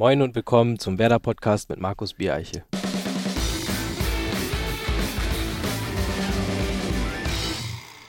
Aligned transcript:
Moin 0.00 0.22
und 0.22 0.34
willkommen 0.34 0.78
zum 0.78 0.98
Werder 0.98 1.18
Podcast 1.18 1.68
mit 1.68 1.78
Markus 1.78 2.14
Biereiche. 2.14 2.64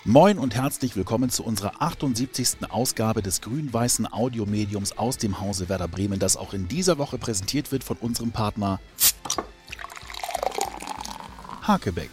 Moin 0.05 0.39
und 0.39 0.55
herzlich 0.55 0.95
willkommen 0.95 1.29
zu 1.29 1.43
unserer 1.43 1.81
78. 1.81 2.59
Ausgabe 2.69 3.21
des 3.21 3.41
grün-weißen 3.41 4.09
Audiomediums 4.09 4.97
aus 4.97 5.17
dem 5.17 5.41
Hause 5.41 5.67
Werder 5.67 5.89
Bremen, 5.89 6.17
das 6.17 6.37
auch 6.37 6.53
in 6.53 6.69
dieser 6.69 6.97
Woche 6.97 7.17
präsentiert 7.17 7.73
wird 7.73 7.83
von 7.83 7.97
unserem 7.97 8.31
Partner 8.31 8.79
Hakebeck, 11.63 12.11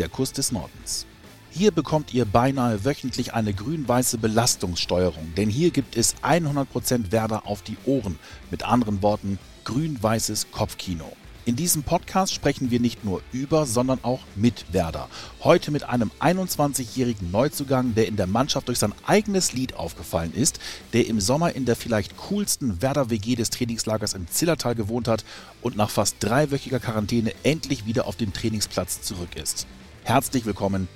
der 0.00 0.08
Kuss 0.08 0.32
des 0.32 0.50
Nordens. 0.50 1.06
Hier 1.54 1.70
bekommt 1.70 2.14
ihr 2.14 2.24
beinahe 2.24 2.82
wöchentlich 2.86 3.34
eine 3.34 3.52
grün-weiße 3.52 4.16
Belastungssteuerung, 4.16 5.34
denn 5.36 5.50
hier 5.50 5.70
gibt 5.70 5.98
es 5.98 6.16
100% 6.22 7.12
Werder 7.12 7.46
auf 7.46 7.60
die 7.60 7.76
Ohren. 7.84 8.18
Mit 8.50 8.62
anderen 8.62 9.02
Worten, 9.02 9.38
grün-weißes 9.64 10.50
Kopfkino. 10.50 11.12
In 11.44 11.54
diesem 11.54 11.82
Podcast 11.82 12.32
sprechen 12.32 12.70
wir 12.70 12.80
nicht 12.80 13.04
nur 13.04 13.20
über, 13.32 13.66
sondern 13.66 13.98
auch 14.02 14.20
mit 14.34 14.72
Werder. 14.72 15.10
Heute 15.44 15.72
mit 15.72 15.84
einem 15.84 16.10
21-jährigen 16.20 17.30
Neuzugang, 17.30 17.94
der 17.94 18.08
in 18.08 18.16
der 18.16 18.26
Mannschaft 18.26 18.68
durch 18.68 18.78
sein 18.78 18.94
eigenes 19.06 19.52
Lied 19.52 19.74
aufgefallen 19.74 20.32
ist, 20.32 20.58
der 20.94 21.06
im 21.06 21.20
Sommer 21.20 21.54
in 21.54 21.66
der 21.66 21.76
vielleicht 21.76 22.16
coolsten 22.16 22.80
Werder-WG 22.80 23.36
des 23.36 23.50
Trainingslagers 23.50 24.14
im 24.14 24.26
Zillertal 24.26 24.74
gewohnt 24.74 25.06
hat 25.06 25.22
und 25.60 25.76
nach 25.76 25.90
fast 25.90 26.16
dreiwöchiger 26.20 26.80
Quarantäne 26.80 27.34
endlich 27.42 27.84
wieder 27.84 28.06
auf 28.06 28.16
dem 28.16 28.32
Trainingsplatz 28.32 29.02
zurück 29.02 29.36
ist. 29.36 29.66
Herzlich 30.04 30.46
willkommen, 30.46 30.88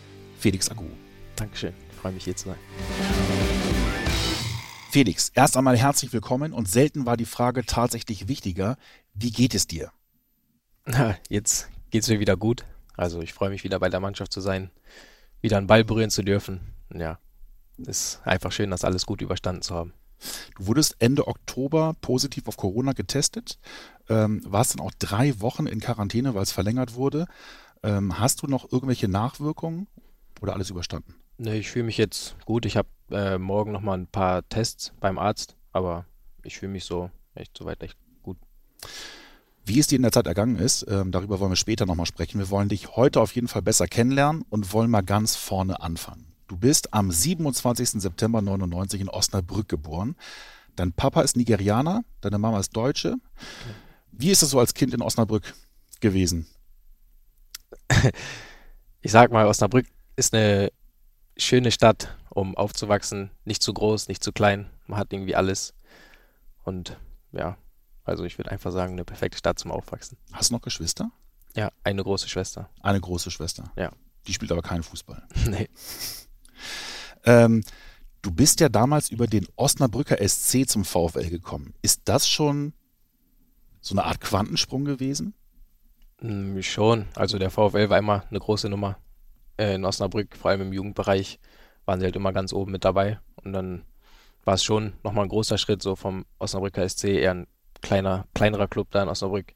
Felix 0.46 0.70
Agu. 0.70 0.84
Dankeschön, 1.34 1.74
ich 1.90 1.96
freue 1.96 2.12
mich 2.12 2.22
hier 2.22 2.36
zu 2.36 2.50
sein. 2.50 2.58
Felix, 4.92 5.32
erst 5.34 5.56
einmal 5.56 5.76
herzlich 5.76 6.12
willkommen 6.12 6.52
und 6.52 6.68
selten 6.68 7.04
war 7.04 7.16
die 7.16 7.24
Frage 7.24 7.66
tatsächlich 7.66 8.28
wichtiger. 8.28 8.76
Wie 9.12 9.32
geht 9.32 9.56
es 9.56 9.66
dir? 9.66 9.90
Na, 10.84 11.16
jetzt 11.28 11.68
geht 11.90 12.04
es 12.04 12.08
mir 12.08 12.20
wieder 12.20 12.36
gut. 12.36 12.64
Also 12.96 13.22
ich 13.22 13.32
freue 13.32 13.50
mich 13.50 13.64
wieder 13.64 13.80
bei 13.80 13.88
der 13.88 13.98
Mannschaft 13.98 14.32
zu 14.32 14.40
sein, 14.40 14.70
wieder 15.40 15.58
einen 15.58 15.66
Ball 15.66 15.82
berühren 15.82 16.10
zu 16.10 16.22
dürfen. 16.22 16.60
Ja, 16.94 17.18
ist 17.78 18.20
einfach 18.22 18.52
schön, 18.52 18.70
das 18.70 18.84
alles 18.84 19.04
gut 19.04 19.22
überstanden 19.22 19.62
zu 19.62 19.74
haben. 19.74 19.94
Du 20.56 20.68
wurdest 20.68 20.94
Ende 21.00 21.26
Oktober 21.26 21.96
positiv 22.02 22.46
auf 22.46 22.56
Corona 22.56 22.92
getestet, 22.92 23.58
ähm, 24.08 24.42
warst 24.44 24.74
dann 24.74 24.86
auch 24.86 24.92
drei 24.96 25.40
Wochen 25.40 25.66
in 25.66 25.80
Quarantäne, 25.80 26.36
weil 26.36 26.44
es 26.44 26.52
verlängert 26.52 26.94
wurde. 26.94 27.26
Ähm, 27.82 28.20
hast 28.20 28.42
du 28.42 28.46
noch 28.46 28.70
irgendwelche 28.70 29.08
Nachwirkungen 29.08 29.88
oder 30.40 30.54
alles 30.54 30.70
überstanden? 30.70 31.14
Ne, 31.38 31.56
ich 31.56 31.70
fühle 31.70 31.84
mich 31.84 31.98
jetzt 31.98 32.36
gut. 32.44 32.64
Ich 32.66 32.76
habe 32.76 32.88
äh, 33.10 33.38
morgen 33.38 33.72
nochmal 33.72 33.98
ein 33.98 34.06
paar 34.06 34.48
Tests 34.48 34.92
beim 35.00 35.18
Arzt, 35.18 35.56
aber 35.72 36.06
ich 36.42 36.58
fühle 36.58 36.72
mich 36.72 36.84
so 36.84 37.10
echt 37.34 37.56
soweit 37.56 37.82
echt 37.82 37.96
gut. 38.22 38.38
Wie 39.64 39.78
es 39.78 39.86
dir 39.86 39.96
in 39.96 40.02
der 40.02 40.12
Zeit 40.12 40.26
ergangen 40.26 40.56
ist, 40.56 40.86
ähm, 40.88 41.10
darüber 41.10 41.40
wollen 41.40 41.50
wir 41.50 41.56
später 41.56 41.86
nochmal 41.86 42.06
sprechen. 42.06 42.38
Wir 42.38 42.50
wollen 42.50 42.68
dich 42.68 42.96
heute 42.96 43.20
auf 43.20 43.34
jeden 43.34 43.48
Fall 43.48 43.62
besser 43.62 43.86
kennenlernen 43.86 44.44
und 44.48 44.72
wollen 44.72 44.90
mal 44.90 45.02
ganz 45.02 45.36
vorne 45.36 45.80
anfangen. 45.80 46.26
Du 46.48 46.56
bist 46.56 46.94
am 46.94 47.10
27. 47.10 48.00
September 48.00 48.40
99 48.40 49.00
in 49.00 49.08
Osnabrück 49.08 49.68
geboren. 49.68 50.14
Dein 50.76 50.92
Papa 50.92 51.22
ist 51.22 51.36
Nigerianer, 51.36 52.04
deine 52.20 52.38
Mama 52.38 52.60
ist 52.60 52.76
Deutsche. 52.76 53.16
Wie 54.12 54.30
ist 54.30 54.42
es 54.42 54.50
so 54.50 54.60
als 54.60 54.74
Kind 54.74 54.94
in 54.94 55.02
Osnabrück 55.02 55.52
gewesen? 56.00 56.46
ich 59.00 59.10
sag 59.10 59.32
mal, 59.32 59.46
Osnabrück 59.46 59.86
ist 60.16 60.34
eine 60.34 60.72
schöne 61.36 61.70
Stadt, 61.70 62.16
um 62.30 62.56
aufzuwachsen. 62.56 63.30
Nicht 63.44 63.62
zu 63.62 63.72
groß, 63.72 64.08
nicht 64.08 64.24
zu 64.24 64.32
klein. 64.32 64.70
Man 64.86 64.98
hat 64.98 65.12
irgendwie 65.12 65.36
alles. 65.36 65.74
Und 66.64 66.98
ja, 67.32 67.56
also 68.04 68.24
ich 68.24 68.38
würde 68.38 68.50
einfach 68.50 68.72
sagen, 68.72 68.92
eine 68.92 69.04
perfekte 69.04 69.38
Stadt 69.38 69.58
zum 69.58 69.70
Aufwachsen. 69.70 70.16
Hast 70.32 70.50
du 70.50 70.54
noch 70.54 70.62
Geschwister? 70.62 71.10
Ja, 71.54 71.70
eine 71.84 72.02
große 72.02 72.28
Schwester. 72.28 72.68
Eine 72.80 73.00
große 73.00 73.30
Schwester. 73.30 73.64
Ja. 73.76 73.92
Die 74.26 74.32
spielt 74.32 74.52
aber 74.52 74.62
keinen 74.62 74.82
Fußball. 74.82 75.22
nee. 75.46 75.68
Ähm, 77.24 77.62
du 78.22 78.30
bist 78.30 78.60
ja 78.60 78.68
damals 78.68 79.10
über 79.10 79.26
den 79.26 79.46
Osnabrücker 79.56 80.16
SC 80.26 80.68
zum 80.68 80.84
VfL 80.84 81.30
gekommen. 81.30 81.74
Ist 81.82 82.02
das 82.04 82.28
schon 82.28 82.72
so 83.80 83.94
eine 83.94 84.04
Art 84.04 84.20
Quantensprung 84.20 84.84
gewesen? 84.84 85.34
Mm, 86.20 86.60
schon. 86.60 87.06
Also 87.14 87.38
der 87.38 87.50
VfL 87.50 87.88
war 87.88 87.98
immer 87.98 88.24
eine 88.28 88.40
große 88.40 88.68
Nummer 88.68 88.98
äh, 89.58 89.74
in 89.74 89.84
Osnabrück, 89.84 90.36
vor 90.36 90.50
allem 90.50 90.62
im 90.62 90.72
Jugendbereich, 90.72 91.38
waren 91.84 92.00
sie 92.00 92.06
halt 92.06 92.16
immer 92.16 92.32
ganz 92.32 92.52
oben 92.52 92.72
mit 92.72 92.84
dabei. 92.84 93.18
Und 93.36 93.52
dann 93.52 93.82
war 94.44 94.54
es 94.54 94.64
schon 94.64 94.92
nochmal 95.02 95.24
ein 95.24 95.28
großer 95.28 95.58
Schritt, 95.58 95.82
so 95.82 95.96
vom 95.96 96.24
Osnabrücker 96.38 96.88
SC, 96.88 97.04
eher 97.04 97.32
ein 97.32 97.46
kleiner, 97.82 98.26
kleinerer 98.34 98.68
Club 98.68 98.88
da 98.90 99.02
in 99.02 99.08
Osnabrück, 99.08 99.54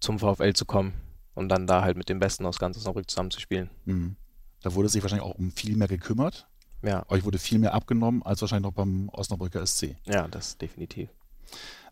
zum 0.00 0.18
VfL 0.18 0.52
zu 0.52 0.64
kommen 0.64 0.94
und 1.34 1.48
dann 1.48 1.66
da 1.66 1.82
halt 1.82 1.96
mit 1.96 2.08
dem 2.08 2.18
Besten 2.18 2.46
aus 2.46 2.58
ganz 2.58 2.76
Osnabrück 2.76 3.10
zusammenzuspielen. 3.10 3.70
Mhm. 3.84 4.16
Da 4.62 4.74
wurde 4.74 4.88
sich 4.88 5.02
wahrscheinlich 5.02 5.26
auch 5.26 5.34
um 5.34 5.52
viel 5.52 5.76
mehr 5.76 5.88
gekümmert. 5.88 6.46
Ja. 6.82 7.04
Euch 7.08 7.24
wurde 7.24 7.38
viel 7.38 7.58
mehr 7.58 7.74
abgenommen 7.74 8.22
als 8.22 8.40
wahrscheinlich 8.40 8.64
noch 8.64 8.74
beim 8.74 9.08
Osnabrücker 9.10 9.64
SC. 9.66 9.96
Ja, 10.04 10.28
das 10.28 10.58
definitiv. 10.58 11.08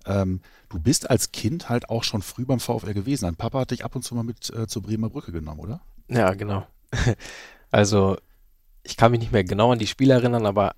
Ähm, 0.07 0.41
du 0.69 0.79
bist 0.79 1.09
als 1.09 1.33
Kind 1.33 1.69
halt 1.69 1.89
auch 1.89 2.05
schon 2.05 2.23
früh 2.23 2.45
beim 2.45 2.61
VfL 2.61 2.95
gewesen. 2.95 3.25
Dein 3.25 3.37
Papa 3.37 3.61
hat 3.61 3.71
dich 3.71 3.85
ab 3.85 3.95
und 3.95 4.03
zu 4.03 4.15
mal 4.15 4.25
mit 4.25 4.51
äh, 4.51 4.67
zur 4.67 4.83
Bremer 4.83 5.09
Brücke 5.09 5.33
genommen, 5.33 5.61
oder? 5.61 5.81
Ja, 6.09 6.35
genau. 6.35 6.67
also, 7.71 8.17
ich 8.83 8.97
kann 8.97 9.11
mich 9.11 9.21
nicht 9.21 9.33
mehr 9.33 9.45
genau 9.45 9.73
an 9.73 9.79
die 9.79 9.87
Spiele 9.87 10.15
erinnern, 10.15 10.47
aber 10.47 10.75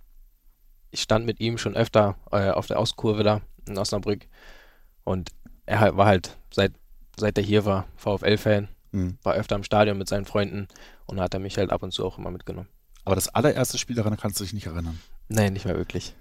ich 0.90 1.02
stand 1.02 1.26
mit 1.26 1.40
ihm 1.40 1.58
schon 1.58 1.76
öfter 1.76 2.16
äh, 2.30 2.50
auf 2.50 2.66
der 2.66 2.78
Auskurve 2.78 3.22
da 3.22 3.40
in 3.66 3.78
Osnabrück. 3.78 4.26
Und 5.02 5.30
er 5.66 5.96
war 5.96 6.06
halt, 6.06 6.36
seit, 6.50 6.72
seit 7.16 7.36
er 7.36 7.44
hier 7.44 7.64
war, 7.64 7.86
VfL-Fan, 7.96 8.68
mhm. 8.92 9.18
war 9.22 9.34
öfter 9.34 9.56
im 9.56 9.64
Stadion 9.64 9.98
mit 9.98 10.08
seinen 10.08 10.24
Freunden 10.24 10.68
und 11.06 11.20
hat 11.20 11.34
er 11.34 11.40
mich 11.40 11.58
halt 11.58 11.70
ab 11.70 11.82
und 11.82 11.92
zu 11.92 12.04
auch 12.04 12.18
immer 12.18 12.30
mitgenommen. 12.30 12.68
Aber 13.04 13.14
das 13.14 13.28
allererste 13.28 13.78
Spiel 13.78 13.96
daran 13.96 14.16
kannst 14.16 14.40
du 14.40 14.44
dich 14.44 14.54
nicht 14.54 14.66
erinnern? 14.66 15.00
Nein, 15.28 15.52
nicht 15.52 15.66
mehr 15.66 15.76
wirklich. 15.76 16.14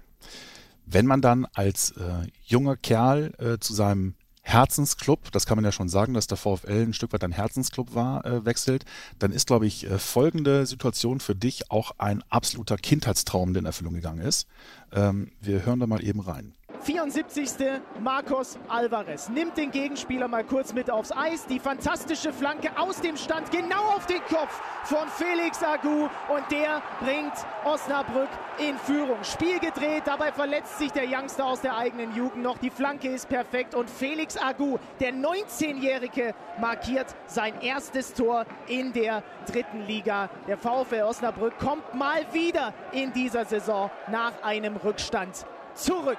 Wenn 0.86 1.06
man 1.06 1.22
dann 1.22 1.46
als 1.54 1.92
äh, 1.92 2.26
junger 2.42 2.76
Kerl 2.76 3.32
äh, 3.38 3.58
zu 3.58 3.72
seinem 3.72 4.14
Herzensclub, 4.46 5.32
das 5.32 5.46
kann 5.46 5.56
man 5.56 5.64
ja 5.64 5.72
schon 5.72 5.88
sagen, 5.88 6.12
dass 6.12 6.26
der 6.26 6.36
VfL 6.36 6.82
ein 6.82 6.92
Stück 6.92 7.14
weit 7.14 7.24
ein 7.24 7.32
Herzensclub 7.32 7.94
war, 7.94 8.24
äh, 8.26 8.44
wechselt, 8.44 8.84
dann 9.18 9.32
ist, 9.32 9.46
glaube 9.46 9.66
ich, 9.66 9.90
äh, 9.90 9.98
folgende 9.98 10.66
Situation 10.66 11.18
für 11.18 11.34
dich 11.34 11.70
auch 11.70 11.92
ein 11.96 12.22
absoluter 12.28 12.76
Kindheitstraum, 12.76 13.54
der 13.54 13.60
in 13.60 13.66
Erfüllung 13.66 13.94
gegangen 13.94 14.20
ist. 14.20 14.46
Ähm, 14.92 15.32
wir 15.40 15.64
hören 15.64 15.80
da 15.80 15.86
mal 15.86 16.04
eben 16.04 16.20
rein. 16.20 16.52
74. 16.84 17.80
Marcos 18.00 18.58
Alvarez 18.68 19.30
nimmt 19.30 19.56
den 19.56 19.70
Gegenspieler 19.70 20.28
mal 20.28 20.44
kurz 20.44 20.74
mit 20.74 20.90
aufs 20.90 21.12
Eis. 21.12 21.46
Die 21.46 21.58
fantastische 21.58 22.30
Flanke 22.30 22.70
aus 22.76 23.00
dem 23.00 23.16
Stand 23.16 23.50
genau 23.50 23.82
auf 23.96 24.04
den 24.06 24.20
Kopf 24.24 24.60
von 24.84 25.08
Felix 25.08 25.62
Agu 25.62 26.08
und 26.28 26.50
der 26.50 26.82
bringt 27.00 27.32
Osnabrück 27.64 28.28
in 28.58 28.76
Führung. 28.76 29.16
Spiel 29.24 29.58
gedreht, 29.60 30.02
dabei 30.04 30.30
verletzt 30.30 30.78
sich 30.78 30.92
der 30.92 31.04
Youngster 31.08 31.46
aus 31.46 31.62
der 31.62 31.74
eigenen 31.74 32.14
Jugend 32.14 32.42
noch. 32.42 32.58
Die 32.58 32.70
Flanke 32.70 33.08
ist 33.08 33.30
perfekt 33.30 33.74
und 33.74 33.88
Felix 33.88 34.36
Agu, 34.36 34.76
der 35.00 35.14
19-Jährige, 35.14 36.34
markiert 36.60 37.06
sein 37.26 37.60
erstes 37.62 38.12
Tor 38.12 38.44
in 38.66 38.92
der 38.92 39.22
dritten 39.50 39.86
Liga. 39.86 40.28
Der 40.46 40.58
VfL 40.58 41.04
Osnabrück 41.04 41.58
kommt 41.58 41.94
mal 41.94 42.26
wieder 42.32 42.74
in 42.92 43.10
dieser 43.14 43.46
Saison 43.46 43.90
nach 44.08 44.42
einem 44.42 44.76
Rückstand 44.76 45.46
zurück. 45.74 46.18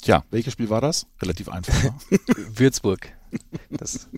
Tja, 0.00 0.24
welches 0.30 0.52
Spiel 0.52 0.70
war 0.70 0.80
das? 0.80 1.06
Relativ 1.20 1.48
einfach. 1.48 1.82
Ne? 1.82 1.94
Würzburg. 2.36 3.12
Das 3.70 4.08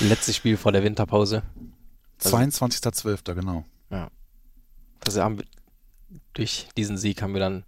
letzte 0.00 0.32
Spiel 0.32 0.56
vor 0.56 0.72
der 0.72 0.82
Winterpause. 0.82 1.42
Also, 2.22 2.36
22.12., 2.36 3.34
genau. 3.34 3.64
Ja. 3.90 4.10
Also 5.06 5.22
haben 5.22 5.38
wir, 5.38 5.44
durch 6.32 6.68
diesen 6.76 6.96
Sieg 6.96 7.22
haben 7.22 7.34
wir 7.34 7.40
dann 7.40 7.64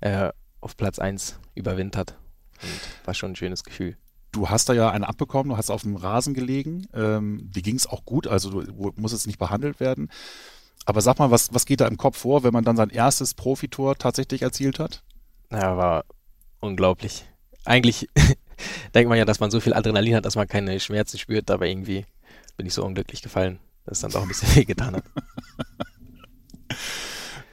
äh, 0.00 0.30
auf 0.60 0.76
Platz 0.76 0.98
1 0.98 1.38
überwintert. 1.54 2.16
Und 2.62 3.06
war 3.06 3.14
schon 3.14 3.32
ein 3.32 3.36
schönes 3.36 3.64
Gefühl. 3.64 3.96
Du 4.32 4.48
hast 4.48 4.68
da 4.68 4.74
ja 4.74 4.90
einen 4.90 5.04
abbekommen, 5.04 5.50
du 5.50 5.56
hast 5.56 5.70
auf 5.70 5.82
dem 5.82 5.96
Rasen 5.96 6.34
gelegen. 6.34 6.86
Ähm, 6.94 7.50
dir 7.50 7.62
ging 7.62 7.76
es 7.76 7.86
auch 7.86 8.04
gut, 8.04 8.26
also 8.26 8.62
du 8.62 8.92
musst 8.96 9.14
jetzt 9.14 9.26
nicht 9.26 9.38
behandelt 9.38 9.80
werden. 9.80 10.08
Aber 10.84 11.00
sag 11.00 11.18
mal, 11.18 11.30
was, 11.30 11.52
was 11.52 11.66
geht 11.66 11.80
da 11.80 11.88
im 11.88 11.96
Kopf 11.96 12.18
vor, 12.18 12.42
wenn 12.42 12.52
man 12.52 12.64
dann 12.64 12.76
sein 12.76 12.90
erstes 12.90 13.34
Profitor 13.34 13.96
tatsächlich 13.96 14.42
erzielt 14.42 14.78
hat? 14.78 15.02
Ja, 15.50 15.76
war 15.76 16.04
unglaublich. 16.60 17.24
Eigentlich 17.64 18.08
denkt 18.94 19.08
man 19.08 19.18
ja, 19.18 19.24
dass 19.24 19.40
man 19.40 19.50
so 19.50 19.60
viel 19.60 19.74
Adrenalin 19.74 20.14
hat, 20.14 20.24
dass 20.24 20.36
man 20.36 20.48
keine 20.48 20.78
Schmerzen 20.80 21.18
spürt, 21.18 21.50
aber 21.50 21.66
irgendwie 21.66 22.06
bin 22.56 22.66
ich 22.66 22.74
so 22.74 22.84
unglücklich 22.84 23.22
gefallen, 23.22 23.58
dass 23.84 23.98
es 23.98 24.02
dann 24.02 24.10
doch 24.10 24.22
ein 24.22 24.28
bisschen 24.28 24.54
weh 24.54 24.64
getan 24.64 24.96
hat. 24.96 25.04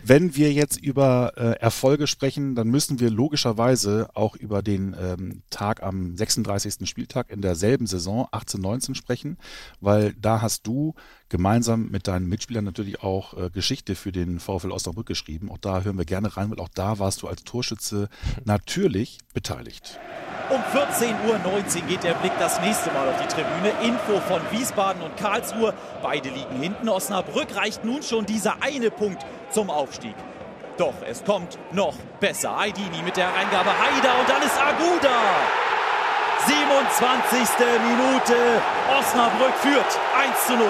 Wenn 0.03 0.37
wir 0.37 0.53
jetzt 0.53 0.77
über 0.77 1.33
äh, 1.35 1.59
Erfolge 1.59 2.07
sprechen, 2.07 2.55
dann 2.55 2.69
müssen 2.69 3.01
wir 3.01 3.09
logischerweise 3.09 4.07
auch 4.13 4.37
über 4.37 4.61
den 4.61 4.95
ähm, 4.97 5.41
Tag 5.49 5.83
am 5.83 6.15
36. 6.15 6.87
Spieltag 6.87 7.29
in 7.29 7.41
derselben 7.41 7.87
Saison 7.87 8.25
18-19 8.31 8.95
sprechen, 8.95 9.37
weil 9.81 10.13
da 10.13 10.41
hast 10.41 10.65
du 10.65 10.95
gemeinsam 11.29 11.89
mit 11.89 12.07
deinen 12.07 12.27
Mitspielern 12.27 12.63
natürlich 12.63 13.03
auch 13.03 13.33
äh, 13.33 13.49
Geschichte 13.49 13.95
für 13.95 14.11
den 14.11 14.39
VfL 14.39 14.71
Osnabrück 14.71 15.07
geschrieben. 15.07 15.51
Auch 15.51 15.57
da 15.57 15.81
hören 15.81 15.97
wir 15.97 16.05
gerne 16.05 16.35
rein, 16.35 16.51
weil 16.51 16.59
auch 16.59 16.69
da 16.73 16.99
warst 16.99 17.21
du 17.21 17.27
als 17.27 17.43
Torschütze 17.43 18.09
natürlich 18.45 19.19
beteiligt. 19.33 19.99
Um 20.49 20.61
14.19 20.61 21.81
Uhr 21.81 21.87
geht 21.89 22.03
der 22.03 22.13
Blick 22.13 22.31
das 22.39 22.61
nächste 22.61 22.89
Mal 22.91 23.09
auf 23.09 23.21
die 23.21 23.27
Tribüne. 23.27 23.73
Info 23.83 24.21
von 24.21 24.39
Wiesbaden 24.51 25.01
und 25.01 25.17
Karlsruhe. 25.17 25.73
Beide 26.01 26.29
liegen 26.29 26.61
hinten. 26.61 26.87
Osnabrück 26.87 27.53
reicht 27.55 27.83
nun 27.83 28.01
schon 28.01 28.25
dieser 28.25 28.63
eine 28.63 28.89
Punkt 28.89 29.25
zum 29.51 29.69
Aufstieg. 29.69 30.15
Doch 30.77 30.93
es 31.05 31.23
kommt 31.25 31.57
noch 31.73 31.95
besser. 32.21 32.57
Aidini 32.57 33.01
mit 33.03 33.17
der 33.17 33.27
Reingabe 33.27 33.71
Haider 33.71 34.19
und 34.19 34.29
dann 34.29 34.41
ist 34.41 34.57
Aguda. 34.57 35.19
27. 36.45 37.39
Minute. 37.89 38.61
Osnabrück 38.97 39.53
führt 39.55 39.99
1 40.17 40.47
zu 40.47 40.55
0. 40.55 40.65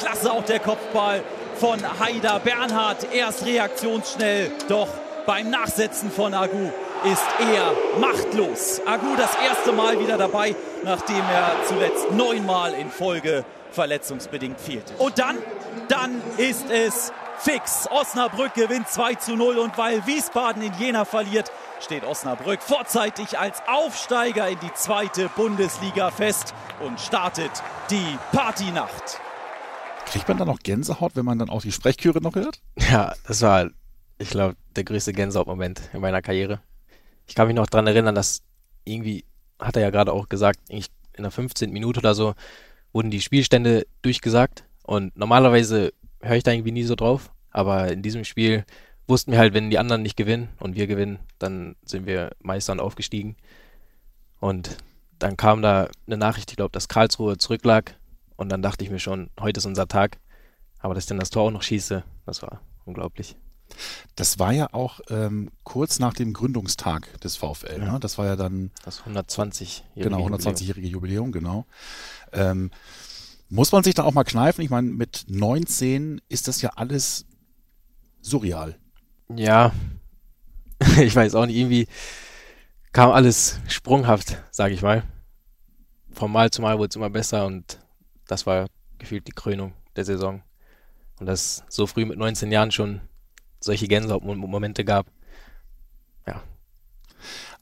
Klasse 0.00 0.32
auch 0.32 0.44
der 0.44 0.60
Kopfball 0.60 1.22
von 1.56 1.78
Haider. 2.00 2.40
Bernhard 2.40 3.12
erst 3.12 3.44
reaktionsschnell, 3.44 4.50
doch 4.68 4.88
beim 5.26 5.50
Nachsetzen 5.50 6.10
von 6.10 6.32
Agu 6.32 6.70
ist 7.04 7.26
er 7.38 8.00
machtlos. 8.00 8.80
Agu 8.86 9.14
das 9.16 9.30
erste 9.46 9.72
Mal 9.72 10.00
wieder 10.00 10.16
dabei, 10.16 10.56
nachdem 10.84 11.16
er 11.16 11.52
zuletzt 11.66 12.10
neunmal 12.12 12.72
in 12.72 12.90
Folge 12.90 13.44
verletzungsbedingt 13.72 14.58
fehlte. 14.58 14.94
Und 14.96 15.18
dann, 15.18 15.36
dann 15.88 16.22
ist 16.38 16.70
es 16.70 17.12
fix. 17.38 17.86
Osnabrück 17.90 18.54
gewinnt 18.54 18.88
2 18.88 19.14
zu 19.16 19.36
0 19.36 19.58
und 19.58 19.76
weil 19.76 20.06
Wiesbaden 20.06 20.62
in 20.62 20.72
Jena 20.78 21.04
verliert, 21.04 21.52
steht 21.80 22.04
Osnabrück 22.04 22.62
vorzeitig 22.62 23.38
als 23.38 23.62
Aufsteiger 23.66 24.48
in 24.48 24.58
die 24.60 24.72
zweite 24.72 25.28
Bundesliga 25.36 26.10
fest 26.10 26.54
und 26.80 27.00
startet 27.00 27.50
die 27.90 28.18
Partynacht. 28.32 29.20
Kriegt 30.10 30.28
man 30.28 30.38
dann 30.38 30.48
noch 30.48 30.58
Gänsehaut, 30.58 31.14
wenn 31.14 31.24
man 31.24 31.38
dann 31.38 31.50
auch 31.50 31.62
die 31.62 31.70
Sprechchöre 31.70 32.20
noch 32.20 32.34
hört? 32.34 32.60
Ja, 32.90 33.14
das 33.26 33.42
war, 33.42 33.70
ich 34.18 34.30
glaube, 34.30 34.56
der 34.74 34.84
größte 34.84 35.12
Gänsehautmoment 35.12 35.82
in 35.92 36.00
meiner 36.00 36.20
Karriere. 36.20 36.60
Ich 37.28 37.36
kann 37.36 37.46
mich 37.46 37.54
noch 37.54 37.68
daran 37.68 37.86
erinnern, 37.86 38.14
dass 38.16 38.42
irgendwie, 38.84 39.24
hat 39.60 39.76
er 39.76 39.82
ja 39.82 39.90
gerade 39.90 40.12
auch 40.12 40.28
gesagt, 40.28 40.58
in 40.68 40.82
der 41.22 41.30
15. 41.30 41.70
Minute 41.70 42.00
oder 42.00 42.14
so 42.14 42.34
wurden 42.92 43.10
die 43.10 43.20
Spielstände 43.20 43.86
durchgesagt. 44.02 44.64
Und 44.82 45.16
normalerweise 45.16 45.92
höre 46.20 46.36
ich 46.36 46.42
da 46.42 46.50
irgendwie 46.50 46.72
nie 46.72 46.82
so 46.82 46.96
drauf. 46.96 47.30
Aber 47.52 47.92
in 47.92 48.02
diesem 48.02 48.24
Spiel 48.24 48.64
wussten 49.06 49.30
wir 49.30 49.38
halt, 49.38 49.54
wenn 49.54 49.70
die 49.70 49.78
anderen 49.78 50.02
nicht 50.02 50.16
gewinnen 50.16 50.48
und 50.58 50.74
wir 50.74 50.88
gewinnen, 50.88 51.20
dann 51.38 51.76
sind 51.84 52.06
wir 52.06 52.32
Meister 52.40 52.72
und 52.72 52.80
aufgestiegen. 52.80 53.36
Und 54.40 54.76
dann 55.20 55.36
kam 55.36 55.62
da 55.62 55.88
eine 56.06 56.16
Nachricht, 56.16 56.50
ich 56.50 56.56
glaube, 56.56 56.72
dass 56.72 56.88
Karlsruhe 56.88 57.38
zurücklag. 57.38 57.94
Und 58.40 58.48
dann 58.48 58.62
dachte 58.62 58.82
ich 58.82 58.90
mir 58.90 58.98
schon, 58.98 59.28
heute 59.38 59.58
ist 59.58 59.66
unser 59.66 59.86
Tag. 59.86 60.18
Aber 60.78 60.94
dass 60.94 61.04
ich 61.04 61.08
dann 61.08 61.18
das 61.18 61.28
Tor 61.28 61.42
auch 61.42 61.50
noch 61.50 61.62
schieße, 61.62 62.04
das 62.24 62.40
war 62.40 62.62
unglaublich. 62.86 63.36
Das 64.16 64.38
war 64.38 64.50
ja 64.50 64.72
auch 64.72 65.00
ähm, 65.10 65.50
kurz 65.62 65.98
nach 65.98 66.14
dem 66.14 66.32
Gründungstag 66.32 67.20
des 67.20 67.36
VfL. 67.36 67.80
Ja. 67.80 67.92
Ne? 67.92 68.00
Das 68.00 68.16
war 68.16 68.24
ja 68.24 68.36
dann. 68.36 68.70
Das 68.82 69.02
120-jährige 69.02 70.08
Genau, 70.08 70.26
120-jährige 70.26 70.88
Jubiläum, 70.88 71.32
genau. 71.32 71.66
Ähm, 72.32 72.70
muss 73.50 73.72
man 73.72 73.84
sich 73.84 73.92
da 73.92 74.04
auch 74.04 74.14
mal 74.14 74.24
kneifen? 74.24 74.64
Ich 74.64 74.70
meine, 74.70 74.88
mit 74.88 75.26
19 75.28 76.22
ist 76.30 76.48
das 76.48 76.62
ja 76.62 76.70
alles 76.76 77.26
surreal. 78.22 78.78
Ja, 79.36 79.70
ich 80.98 81.14
weiß 81.14 81.34
auch 81.34 81.44
nicht, 81.44 81.56
irgendwie 81.56 81.88
kam 82.92 83.10
alles 83.10 83.60
sprunghaft, 83.68 84.38
sage 84.50 84.72
ich 84.72 84.80
mal. 84.80 85.02
Von 86.10 86.32
Mal 86.32 86.50
zu 86.50 86.62
Mal 86.62 86.78
wurde 86.78 86.88
es 86.88 86.96
immer 86.96 87.10
besser 87.10 87.44
und 87.44 87.78
das 88.30 88.46
war 88.46 88.68
gefühlt 88.98 89.26
die 89.26 89.32
Krönung 89.32 89.72
der 89.96 90.04
Saison. 90.04 90.42
Und 91.18 91.26
dass 91.26 91.64
so 91.68 91.86
früh 91.86 92.04
mit 92.04 92.18
19 92.18 92.52
Jahren 92.52 92.70
schon 92.70 93.00
solche 93.60 93.88
Gänsehautmomente 93.88 94.84
gab. 94.84 95.06
Ja. 96.26 96.42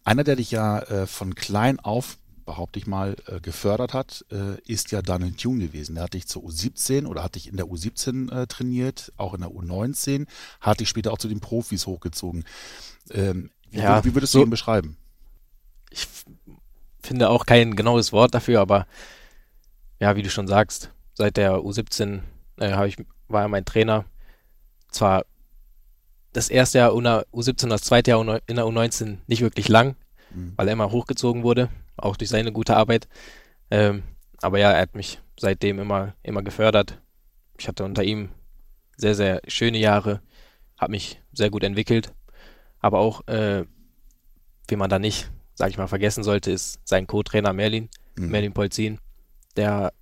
Einer, 0.05 0.25
der 0.25 0.37
dich 0.37 0.51
ja 0.51 0.79
äh, 0.81 1.07
von 1.07 1.35
klein 1.35 1.81
auf, 1.81 2.19
behaupte 2.45 2.79
ich 2.79 2.87
mal, 2.87 3.17
äh, 3.27 3.41
gefördert 3.41 3.95
hat, 3.95 4.25
äh, 4.31 4.61
ist 4.63 4.91
ja 4.93 5.03
Daniel 5.03 5.33
Thune 5.33 5.67
gewesen. 5.67 5.97
Der 5.97 6.05
hat 6.05 6.15
dich 6.15 6.27
zur 6.29 6.43
U17 6.45 7.07
oder 7.07 7.23
hat 7.23 7.35
dich 7.35 7.49
in 7.49 7.57
der 7.57 7.67
U17 7.67 8.33
äh, 8.33 8.47
trainiert, 8.47 9.13
auch 9.17 9.35
in 9.35 9.41
der 9.41 9.51
U19, 9.51 10.27
hat 10.61 10.81
dich 10.81 10.89
später 10.89 11.13
auch 11.13 11.19
zu 11.19 11.29
den 11.29 11.41
Profis 11.41 11.87
hochgezogen. 11.87 12.45
Ähm, 13.11 13.51
wie, 13.71 13.79
ja, 13.79 14.05
wie 14.05 14.15
würdest 14.15 14.35
du 14.35 14.39
so, 14.39 14.45
ihn 14.45 14.51
beschreiben? 14.51 14.97
Ich 15.91 16.07
finde 17.03 17.29
auch 17.29 17.45
kein 17.45 17.75
genaues 17.75 18.13
Wort 18.13 18.35
dafür, 18.35 18.61
aber 18.61 18.87
ja, 20.01 20.17
wie 20.17 20.23
du 20.23 20.31
schon 20.31 20.47
sagst, 20.47 20.93
seit 21.15 21.37
der 21.37 21.55
U17 21.59 22.21
äh, 22.61 22.89
ich, 22.89 22.97
war 23.29 23.43
er 23.43 23.49
mein 23.49 23.65
Trainer. 23.65 24.05
Zwar 24.91 25.25
das 26.33 26.51
erste 26.51 26.79
Jahr 26.79 26.95
in 26.95 27.05
der 27.05 27.27
U17, 27.33 27.69
das 27.69 27.83
zweite 27.83 28.11
Jahr 28.11 28.41
in 28.47 28.57
der 28.57 28.65
U19 28.65 29.19
nicht 29.27 29.43
wirklich 29.43 29.69
lang, 29.69 29.97
mhm. 30.31 30.53
weil 30.57 30.69
er 30.69 30.73
immer 30.73 30.91
hochgezogen 30.91 31.43
wurde, 31.43 31.69
auch 31.97 32.17
durch 32.17 32.31
seine 32.31 32.53
gute 32.53 32.77
Arbeit. 32.77 33.09
Ähm, 33.71 34.03
aber 34.41 34.59
ja, 34.59 34.71
er 34.73 34.83
hat 34.83 34.95
mich 34.95 35.21
seitdem 35.39 35.79
immer, 35.79 36.15
immer 36.23 36.43
gefördert. 36.43 37.01
Ich 37.59 37.69
hatte 37.69 37.85
unter 37.85 38.05
ihm 38.05 38.31
sehr, 38.97 39.15
sehr 39.15 39.41
schöne 39.47 39.79
Jahre, 39.79 40.21
habe 40.77 40.93
mich 40.93 41.21
sehr 41.33 41.51
gut 41.51 41.65
entwickelt. 41.65 42.15
Aber 42.81 42.99
auch, 42.99 43.27
äh, 43.27 43.65
wie 44.69 44.77
man 44.77 44.91
da 44.91 44.99
nicht, 44.99 45.31
sag 45.55 45.71
ich 45.71 45.79
mal, 45.79 45.89
vergessen 45.89 46.23
sollte, 46.23 46.53
ist 46.53 46.81
sein 46.85 47.07
Co-Trainer 47.07 47.53
Merlin, 47.53 47.89
mhm. 48.17 48.31
Merlin 48.31 48.53
Polzin. 48.53 48.99
Der 49.59 49.93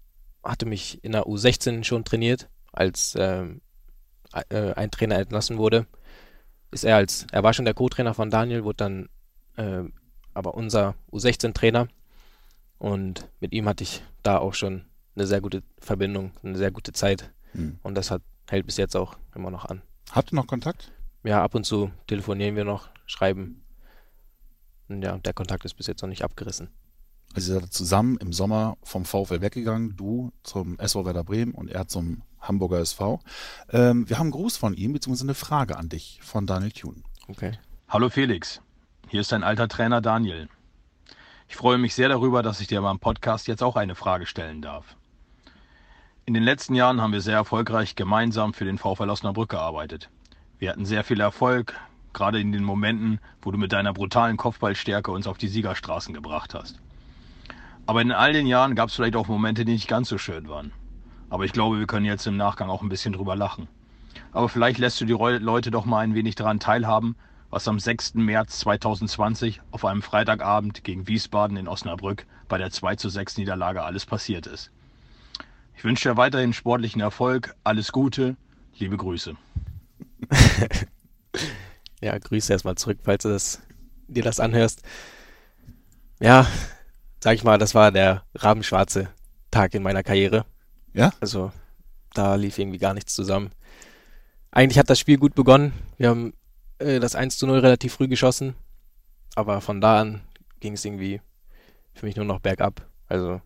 hatte 0.45 0.67
mich 0.67 1.03
in 1.03 1.13
der 1.13 1.25
U16 1.25 1.83
schon 1.83 2.05
trainiert, 2.05 2.49
als 2.71 3.17
ähm, 3.19 3.61
äh, 4.51 4.73
ein 4.75 4.93
Trainer 4.93 5.17
entlassen 5.17 5.59
wurde 5.59 5.89
ist 6.71 6.85
er 6.85 6.97
als, 6.97 7.27
er 7.33 7.43
war 7.43 7.53
schon 7.53 7.65
der 7.65 7.75
Co-Trainer 7.75 8.15
von 8.15 8.31
Daniel, 8.31 8.65
wurde 8.65 8.77
dann 8.77 9.09
äh, 9.57 9.89
aber 10.35 10.55
unser 10.55 10.95
U16-Trainer. 11.11 11.89
Und 12.79 13.29
mit 13.41 13.53
ihm 13.53 13.67
hatte 13.69 13.85
ich 13.85 14.03
da 14.23 14.39
auch 14.39 14.55
schon 14.55 14.85
eine 15.15 15.27
sehr 15.27 15.41
gute 15.41 15.63
Verbindung, 15.79 16.33
eine 16.43 16.59
sehr 16.59 16.71
gute 16.71 16.93
Zeit. 16.93 17.33
Mhm. 17.55 17.79
Und 17.83 17.95
das 17.95 18.11
hat, 18.11 18.23
hält 18.51 18.67
bis 18.67 18.77
jetzt 18.77 18.97
auch 18.97 19.17
immer 19.35 19.51
noch 19.51 19.65
an. 19.65 19.81
Habt 20.11 20.33
ihr 20.33 20.37
noch 20.37 20.47
Kontakt? 20.47 20.93
Ja, 21.25 21.43
ab 21.43 21.55
und 21.55 21.65
zu 21.65 21.91
telefonieren 22.07 22.55
wir 22.55 22.65
noch, 22.65 22.91
schreiben. 23.07 23.65
Und 24.89 25.03
ja, 25.03 25.17
der 25.19 25.33
Kontakt 25.33 25.65
ist 25.65 25.75
bis 25.75 25.87
jetzt 25.87 26.03
noch 26.03 26.09
nicht 26.09 26.23
abgerissen. 26.23 26.69
Also 27.37 27.53
ihr 27.53 27.61
seid 27.61 27.71
zusammen 27.71 28.17
im 28.17 28.33
Sommer 28.33 28.79
vom 28.83 29.05
VfL 29.05 29.43
weggegangen, 29.43 29.95
du 29.95 30.33
zum 30.43 30.79
SV 30.79 31.05
Werder 31.05 31.23
Bremen 31.23 31.53
und 31.53 31.71
er 31.71 31.87
zum 31.87 32.23
Hamburger 32.41 32.79
SV. 32.79 33.21
Ähm, 33.71 34.09
wir 34.09 34.17
haben 34.19 34.29
einen 34.29 34.31
Gruß 34.31 34.57
von 34.57 34.73
ihm, 34.73 34.95
beziehungsweise 34.95 35.27
eine 35.27 35.35
Frage 35.35 35.77
an 35.77 35.91
dich 35.91 36.19
von 36.23 36.47
Daniel 36.47 36.73
Thune. 36.73 37.03
Okay. 37.29 37.53
Hallo 37.91 38.09
Felix, 38.09 38.63
hier 39.09 39.21
ist 39.21 39.33
dein 39.33 39.45
alter 39.45 39.69
Trainer 39.69 40.01
Daniel. 40.01 40.49
Ich 41.47 41.57
freue 41.57 41.77
mich 41.77 41.95
sehr 41.95 42.09
darüber, 42.09 42.43
dass 42.43 42.63
ich 42.63 42.69
dir 42.69 42.81
beim 42.81 43.01
Podcast 43.01 43.49
jetzt 43.49 43.63
auch 43.63 43.77
eine 43.77 43.97
Frage 43.97 44.25
stellen 44.25 44.63
darf. 44.63 44.97
In 46.25 46.33
den 46.33 46.43
letzten 46.43 46.75
Jahren 46.75 47.03
haben 47.03 47.13
wir 47.13 47.21
sehr 47.21 47.37
erfolgreich 47.37 47.97
gemeinsam 47.97 48.55
für 48.55 48.65
den 48.65 48.79
VfL 48.79 49.11
Osnabrück 49.11 49.51
gearbeitet. 49.51 50.09
Wir 50.59 50.71
hatten 50.71 50.87
sehr 50.87 51.05
viel 51.05 51.21
Erfolg, 51.21 51.79
gerade 52.15 52.41
in 52.41 52.53
den 52.53 52.65
Momenten, 52.65 53.21
wo 53.43 53.51
du 53.51 53.59
mit 53.59 53.73
deiner 53.73 53.93
brutalen 53.93 54.39
Kopfballstärke 54.39 55.11
uns 55.11 55.27
auf 55.27 55.37
die 55.37 55.49
Siegerstraßen 55.49 56.15
gebracht 56.15 56.55
hast. 56.55 56.81
Aber 57.87 58.03
in 58.03 58.11
all 58.11 58.33
den 58.33 58.47
Jahren 58.47 58.75
gab 58.75 58.89
es 58.89 58.97
vielleicht 58.97 59.17
auch 59.17 59.29
Momente, 59.29 59.65
die 59.65 59.73
nicht 59.73 59.89
ganz 59.89 60.09
so 60.09 60.19
schön 60.19 60.49
waren. 60.49 60.73
Aber 61.31 61.45
ich 61.45 61.53
glaube, 61.53 61.79
wir 61.79 61.87
können 61.87 62.05
jetzt 62.05 62.27
im 62.27 62.37
Nachgang 62.37 62.69
auch 62.69 62.83
ein 62.83 62.89
bisschen 62.89 63.13
drüber 63.13 63.37
lachen. 63.37 63.69
Aber 64.33 64.49
vielleicht 64.49 64.79
lässt 64.79 65.01
du 65.01 65.05
die 65.05 65.13
Leute 65.13 65.71
doch 65.71 65.85
mal 65.85 66.01
ein 66.01 66.15
wenig 66.15 66.35
daran 66.35 66.61
teilhaben, 66.61 67.17
was 67.51 67.69
am 67.69 67.79
6. 67.79 68.15
März 68.15 68.59
2020 68.61 69.61
auf 69.71 69.85
einem 69.85 70.03
Freitagabend 70.03 70.85
gegen 70.85 71.07
Wiesbaden 71.07 71.57
in 71.57 71.69
Osnabrück 71.69 72.27
bei 72.49 72.59
der 72.59 72.71
2 72.71 72.97
zu 72.97 73.09
6 73.09 73.39
Niederlage 73.39 73.83
alles 73.83 74.05
passiert 74.05 74.47
ist. 74.47 74.71
Ich 75.77 75.85
wünsche 75.85 76.09
dir 76.09 76.17
weiterhin 76.17 76.53
sportlichen 76.53 77.01
Erfolg, 77.01 77.55
alles 77.63 77.93
Gute, 77.93 78.37
liebe 78.79 78.97
Grüße. 78.97 79.37
ja, 82.01 82.19
Grüße 82.19 82.53
erstmal 82.53 82.75
zurück, 82.75 82.99
falls 83.03 83.23
du 83.23 83.29
das, 83.29 83.63
dir 84.09 84.23
das 84.23 84.41
anhörst. 84.41 84.83
Ja, 86.19 86.47
sag 87.27 87.35
ich 87.35 87.43
mal, 87.43 87.59
das 87.59 87.75
war 87.75 87.91
der 87.91 88.23
rabenschwarze 88.37 89.09
Tag 89.51 89.75
in 89.75 89.83
meiner 89.83 90.05
Karriere. 90.05 90.47
Ja? 90.95 91.13
Also 91.21 91.51
da 92.15 92.37
lief 92.37 92.57
irgendwie 92.57 92.79
gar 92.79 92.95
nichts 92.95 93.17
zusammen. 93.17 93.51
Eigentlich 94.53 94.79
hat 94.79 94.89
das 94.89 95.01
Spiel 95.01 95.19
gut 95.19 95.35
begonnen. 95.35 95.73
Wir 95.97 96.11
haben 96.11 96.35
äh, 96.79 97.01
das 97.01 97.17
1 97.17 97.37
zu 97.37 97.49
0 97.49 97.59
relativ 97.59 97.95
früh 97.95 98.07
geschossen. 98.07 98.55
Aber 99.35 99.61
von 99.61 99.81
da 99.81 100.01
an 100.01 100.21
ging 100.61 100.75
es 100.75 100.85
irgendwie 100.85 101.21
für 101.95 102.07
mich 102.07 102.15
nur 102.15 102.25
noch 102.25 102.39
bergab. 102.39 102.87
Also 103.09 103.41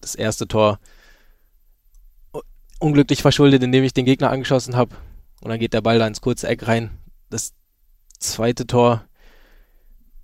das 0.00 0.14
erste 0.14 0.46
Tor 0.46 0.78
unglücklich 2.78 3.22
verschuldet, 3.22 3.60
indem 3.60 3.82
ich 3.82 3.92
den 3.92 4.06
Gegner 4.06 4.30
angeschossen 4.30 4.76
habe. 4.76 4.94
Und 5.40 5.50
dann 5.50 5.58
geht 5.58 5.74
der 5.74 5.80
Ball 5.80 5.98
da 5.98 6.06
ins 6.06 6.20
kurze 6.20 6.46
Eck 6.46 6.68
rein. 6.68 6.96
Das 7.28 7.54
zweite 8.20 8.68
Tor 8.68 9.04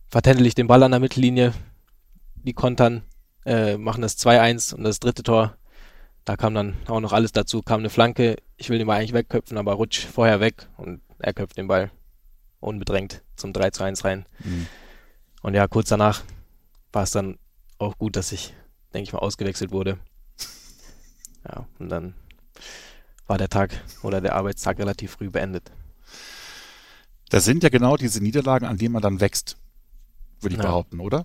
vertändel 0.09 0.47
ich 0.47 0.54
den 0.54 0.68
Ball 0.68 0.85
an 0.85 0.92
der 0.92 1.00
Mittellinie. 1.00 1.52
Die 2.44 2.52
kontern, 2.52 3.02
äh, 3.44 3.76
machen 3.76 4.02
das 4.02 4.18
2-1 4.18 4.75
und 4.75 4.84
das 4.84 5.00
dritte 5.00 5.22
Tor 5.22 5.56
da 6.25 6.37
kam 6.37 6.54
dann 6.54 6.76
auch 6.87 7.00
noch 7.00 7.12
alles 7.12 7.32
dazu, 7.32 7.62
kam 7.62 7.80
eine 7.80 7.90
Flanke, 7.90 8.37
ich 8.56 8.70
will 8.70 8.78
den 8.78 8.87
Ball 8.87 8.99
eigentlich 8.99 9.12
wegköpfen, 9.12 9.58
aber 9.58 9.75
rutsch 9.75 10.06
vorher 10.06 10.40
weg 10.40 10.68
und 10.76 11.00
er 11.18 11.34
köpft 11.34 11.56
den 11.56 11.68
Ball 11.68 11.90
unbedrängt 12.61 13.22
zum 13.37 13.52
3 13.52 13.70
zu 13.70 13.82
1 13.82 14.04
rein. 14.04 14.26
Mhm. 14.44 14.66
Und 15.42 15.54
ja, 15.54 15.66
kurz 15.66 15.88
danach 15.88 16.22
war 16.92 17.02
es 17.02 17.11
dann 17.11 17.38
auch 17.78 17.99
gut, 17.99 18.14
dass 18.14 18.30
ich, 18.30 18.54
denke 18.94 19.08
ich 19.08 19.12
mal, 19.12 19.18
ausgewechselt 19.18 19.72
wurde. 19.72 19.99
Ja, 21.44 21.66
und 21.80 21.88
dann 21.88 22.14
war 23.26 23.38
der 23.38 23.49
Tag 23.49 23.82
oder 24.04 24.20
der 24.20 24.37
Arbeitstag 24.37 24.78
relativ 24.78 25.12
früh 25.12 25.28
beendet. 25.28 25.72
Das 27.30 27.44
sind 27.44 27.64
ja 27.64 27.68
genau 27.68 27.96
diese 27.96 28.22
Niederlagen, 28.22 28.66
an 28.66 28.78
denen 28.78 28.92
man 28.92 29.02
dann 29.02 29.20
wächst, 29.20 29.56
würde 30.40 30.54
ich 30.54 30.62
ja. 30.62 30.68
behaupten, 30.68 31.00
oder? 31.00 31.25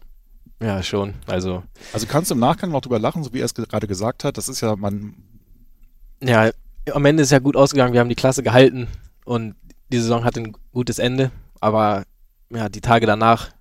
Ja, 0.59 0.81
schon. 0.81 1.13
Also, 1.27 1.63
also 1.93 2.07
kannst 2.07 2.31
du 2.31 2.35
im 2.35 2.39
Nachgang 2.39 2.71
noch 2.71 2.81
drüber 2.81 2.99
lachen, 2.99 3.23
so 3.23 3.33
wie 3.33 3.39
er 3.39 3.45
es 3.45 3.53
gerade 3.53 3.87
gesagt 3.87 4.23
hat. 4.23 4.37
Das 4.37 4.49
ist 4.49 4.61
ja 4.61 4.75
man. 4.75 5.15
Ja, 6.21 6.49
am 6.93 7.05
Ende 7.05 7.23
ist 7.23 7.31
ja 7.31 7.39
gut 7.39 7.55
ausgegangen. 7.55 7.93
Wir 7.93 7.99
haben 7.99 8.09
die 8.09 8.15
Klasse 8.15 8.41
gehalten 8.41 8.87
und 9.25 9.55
die 9.91 9.99
Saison 9.99 10.23
hatte 10.23 10.41
ein 10.41 10.55
gutes 10.71 10.99
Ende. 10.99 11.31
Aber 11.59 12.03
ja, 12.49 12.69
die 12.69 12.81
Tage 12.81 13.05
danach 13.05 13.51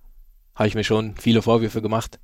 habe 0.54 0.68
ich 0.68 0.74
mir 0.74 0.84
schon 0.84 1.14
viele 1.16 1.42
Vorwürfe 1.42 1.82
gemacht. 1.82 2.18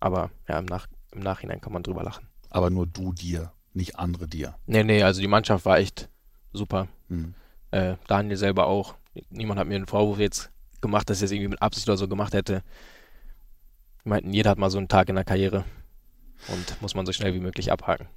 Aber 0.00 0.30
ja, 0.48 0.58
im, 0.58 0.66
Nach 0.66 0.86
im 1.12 1.20
Nachhinein 1.20 1.60
kann 1.60 1.72
man 1.72 1.82
drüber 1.82 2.02
lachen. 2.02 2.26
Aber 2.50 2.70
nur 2.70 2.86
du 2.86 3.12
dir, 3.12 3.52
nicht 3.74 3.98
andere 3.98 4.26
dir. 4.26 4.54
Nee, 4.66 4.82
nee, 4.82 5.02
also 5.02 5.20
die 5.20 5.28
Mannschaft 5.28 5.64
war 5.64 5.78
echt 5.78 6.08
super. 6.52 6.88
Mhm. 7.08 7.34
Äh, 7.70 7.96
Daniel 8.06 8.36
selber 8.36 8.66
auch. 8.66 8.94
Niemand 9.30 9.60
hat 9.60 9.66
mir 9.66 9.76
einen 9.76 9.86
Vorwurf 9.86 10.18
jetzt 10.18 10.50
gemacht, 10.80 11.10
dass 11.10 11.18
ich 11.18 11.24
es 11.24 11.30
irgendwie 11.32 11.48
mit 11.48 11.62
Absicht 11.62 11.88
oder 11.88 11.96
so 11.96 12.08
gemacht 12.08 12.34
hätte. 12.34 12.62
Meinten, 14.08 14.32
jeder 14.32 14.50
hat 14.50 14.58
mal 14.58 14.70
so 14.70 14.78
einen 14.78 14.88
Tag 14.88 15.08
in 15.08 15.14
der 15.14 15.24
Karriere 15.24 15.64
und 16.48 16.80
muss 16.80 16.94
man 16.94 17.06
so 17.06 17.12
schnell 17.12 17.34
wie 17.34 17.40
möglich 17.40 17.72
abhaken. 17.72 18.08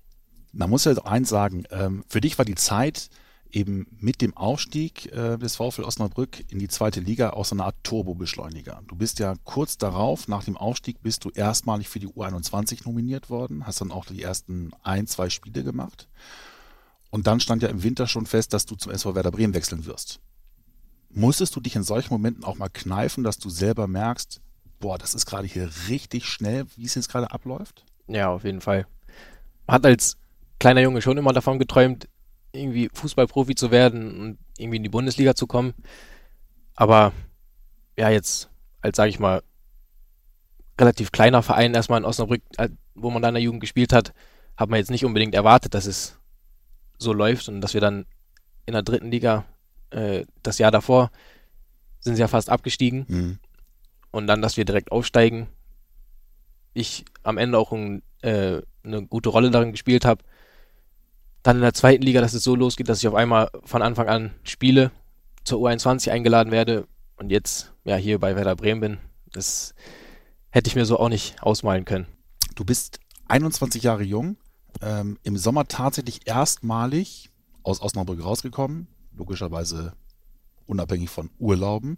Man 0.54 0.70
muss 0.70 0.86
ja 0.86 0.94
eins 1.06 1.30
sagen, 1.30 1.64
ähm, 1.72 2.04
für 2.08 2.22
dich 2.22 2.38
war 2.38 2.46
die 2.46 2.56
Zeit 2.56 3.10
eben 3.52 3.88
mit 4.00 4.22
dem 4.22 4.36
Aufstieg 4.36 5.12
äh, 5.14 5.38
des 5.38 5.56
VfL 5.58 5.84
Osnabrück 5.84 6.44
in 6.52 6.60
die 6.60 6.68
zweite 6.68 7.00
Liga 7.00 7.32
auch 7.32 7.46
so 7.46 7.56
eine 7.56 7.66
Art 7.66 7.76
Turbobeschleuniger. 7.84 8.82
Du 8.88 8.96
bist 8.96 9.20
ja 9.20 9.36
kurz 9.44 9.78
darauf, 9.78 10.28
nach 10.28 10.44
dem 10.44 10.58
Aufstieg, 10.58 11.02
bist 11.02 11.26
du 11.26 11.30
erstmalig 11.30 11.90
für 11.90 12.00
die 12.00 12.08
U21 12.08 12.86
nominiert 12.86 13.30
worden, 13.30 13.66
hast 13.66 13.82
dann 13.82 13.92
auch 13.92 14.06
die 14.06 14.22
ersten 14.22 14.72
ein, 14.84 15.08
zwei 15.08 15.30
Spiele 15.30 15.64
gemacht. 15.64 16.08
Und 17.10 17.28
dann 17.28 17.40
stand 17.40 17.62
ja 17.62 17.70
im 17.70 17.84
Winter 17.84 18.08
schon 18.08 18.26
fest, 18.26 18.54
dass 18.54 18.66
du 18.66 18.76
zum 18.76 18.92
SV 18.92 19.16
Werder 19.16 19.32
Bremen 19.32 19.54
wechseln 19.54 19.86
wirst. 19.86 20.20
Musstest 21.10 21.56
du 21.56 21.60
dich 21.60 21.76
in 21.76 21.84
solchen 21.84 22.14
Momenten 22.14 22.46
auch 22.46 22.58
mal 22.58 22.70
kneifen, 22.70 23.24
dass 23.24 23.38
du 23.38 23.50
selber 23.50 23.88
merkst, 23.88 24.40
boah, 24.82 24.98
das 24.98 25.14
ist 25.14 25.26
gerade 25.26 25.48
hier 25.48 25.70
richtig 25.88 26.26
schnell, 26.26 26.66
wie 26.76 26.86
es 26.86 26.96
jetzt 26.96 27.08
gerade 27.08 27.32
abläuft? 27.32 27.86
Ja, 28.08 28.30
auf 28.30 28.44
jeden 28.44 28.60
Fall. 28.60 28.86
Man 29.66 29.76
hat 29.76 29.86
als 29.86 30.18
kleiner 30.60 30.82
Junge 30.82 31.02
schon 31.02 31.18
immer 31.18 31.32
davon 31.32 31.60
geträumt, 31.60 32.10
irgendwie 32.52 32.90
Fußballprofi 32.94 33.56
zu 33.56 33.72
werden 33.72 34.20
und 34.20 34.38
irgendwie 34.58 34.78
in 34.78 34.84
die 34.84 34.90
Bundesliga 34.90 35.36
zu 35.36 35.48
kommen. 35.48 35.74
Aber 36.76 37.14
ja, 37.98 38.10
jetzt 38.10 38.50
als, 38.82 38.98
sage 38.98 39.10
ich 39.10 39.20
mal, 39.20 39.42
relativ 40.80 41.12
kleiner 41.12 41.44
Verein 41.44 41.74
erstmal 41.74 42.00
in 42.00 42.06
Osnabrück, 42.06 42.42
wo 42.96 43.10
man 43.12 43.22
da 43.22 43.30
in 43.30 43.36
der 43.36 43.44
Jugend 43.44 43.62
gespielt 43.62 43.94
hat, 43.94 44.14
hat 44.58 44.70
man 44.70 44.80
jetzt 44.80 44.92
nicht 44.92 45.06
unbedingt 45.06 45.36
erwartet, 45.36 45.74
dass 45.74 45.86
es 45.86 46.18
so 46.98 47.14
läuft 47.14 47.48
und 47.48 47.62
dass 47.62 47.74
wir 47.74 47.82
dann 47.82 48.06
in 48.66 48.74
der 48.74 48.84
dritten 48.84 49.12
Liga, 49.12 49.46
äh, 49.92 50.26
das 50.44 50.58
Jahr 50.58 50.72
davor, 50.72 51.12
sind 52.00 52.16
sie 52.16 52.22
ja 52.22 52.28
fast 52.28 52.50
abgestiegen. 52.50 53.06
Mhm 53.08 53.40
und 54.12 54.28
dann, 54.28 54.42
dass 54.42 54.58
wir 54.58 54.66
direkt 54.66 54.92
aufsteigen. 54.92 55.48
Ich 56.74 57.06
am 57.24 57.38
Ende 57.38 57.58
auch 57.58 57.72
ein, 57.72 58.04
äh, 58.22 58.62
eine 58.84 59.06
gute 59.06 59.30
Rolle 59.30 59.52
darin 59.52 59.72
gespielt 59.72 60.06
habe. 60.06 60.24
Dann 61.44 61.58
in 61.58 61.62
der 61.64 61.74
zweiten 61.74 62.04
Liga, 62.04 62.22
dass 62.22 62.34
es 62.34 62.44
so 62.44 62.56
losgeht, 62.56 62.88
dass 62.88 63.00
ich 63.00 63.08
auf 63.08 63.16
einmal 63.16 63.50
von 63.64 63.82
Anfang 63.82 64.08
an 64.08 64.32
spiele, 64.44 64.92
zur 65.44 65.60
U21 65.60 66.12
eingeladen 66.12 66.52
werde 66.52 66.88
und 67.18 67.32
jetzt 67.32 67.74
ja 67.84 67.96
hier 67.96 68.20
bei 68.20 68.36
Werder 68.36 68.56
Bremen 68.56 68.82
bin. 68.82 68.98
Das 69.32 69.74
hätte 70.50 70.68
ich 70.68 70.76
mir 70.76 70.86
so 70.86 71.00
auch 71.00 71.10
nicht 71.10 71.42
ausmalen 71.42 71.86
können. 71.86 72.06
Du 72.56 72.64
bist 72.64 73.00
21 73.28 73.82
Jahre 73.84 74.04
jung, 74.04 74.38
ähm, 74.82 75.18
im 75.24 75.38
Sommer 75.38 75.68
tatsächlich 75.68 76.28
erstmalig 76.28 77.32
aus 77.64 77.82
Osnabrück 77.82 78.24
rausgekommen, 78.24 78.88
logischerweise 79.16 79.94
unabhängig 80.68 81.10
von 81.10 81.30
Urlauben 81.40 81.98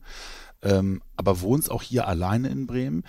ähm, 0.63 1.01
aber 1.15 1.41
wohnst 1.41 1.69
auch 1.69 1.83
hier 1.83 2.07
alleine 2.07 2.49
in 2.49 2.65
Bremen. 2.65 3.03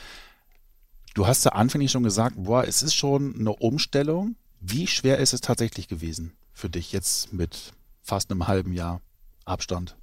Du 1.15 1.27
hast 1.27 1.45
ja 1.45 1.53
anfänglich 1.53 1.93
schon 1.93 2.03
gesagt, 2.03 2.37
boah, 2.37 2.65
es 2.67 2.83
ist 2.83 2.95
schon 2.95 3.35
eine 3.39 3.55
Umstellung. 3.55 4.37
Wie 4.61 4.87
schwer 4.87 5.19
ist 5.19 5.33
es 5.33 5.41
tatsächlich 5.41 5.89
gewesen 5.89 6.33
für 6.53 6.69
dich 6.69 6.93
jetzt 6.93 7.33
mit 7.33 7.73
fast 8.03 8.31
einem 8.31 8.49
halben 8.49 8.73
Jahr 8.73 9.01
Abstand? 9.45 9.97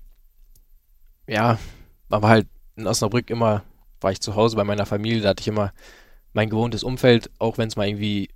Ja, 1.27 1.59
aber 2.09 2.29
halt 2.29 2.47
in 2.75 2.87
Osnabrück 2.87 3.29
immer, 3.29 3.63
war 3.99 4.11
ich 4.11 4.21
zu 4.21 4.35
Hause 4.35 4.55
bei 4.55 4.63
meiner 4.63 4.85
Familie, 4.85 5.21
da 5.21 5.29
hatte 5.29 5.41
ich 5.41 5.47
immer 5.47 5.73
mein 6.33 6.49
gewohntes 6.49 6.83
Umfeld, 6.83 7.29
auch 7.39 7.57
wenn 7.57 7.67
es 7.67 7.75
mal 7.75 7.87
irgendwie 7.87 8.29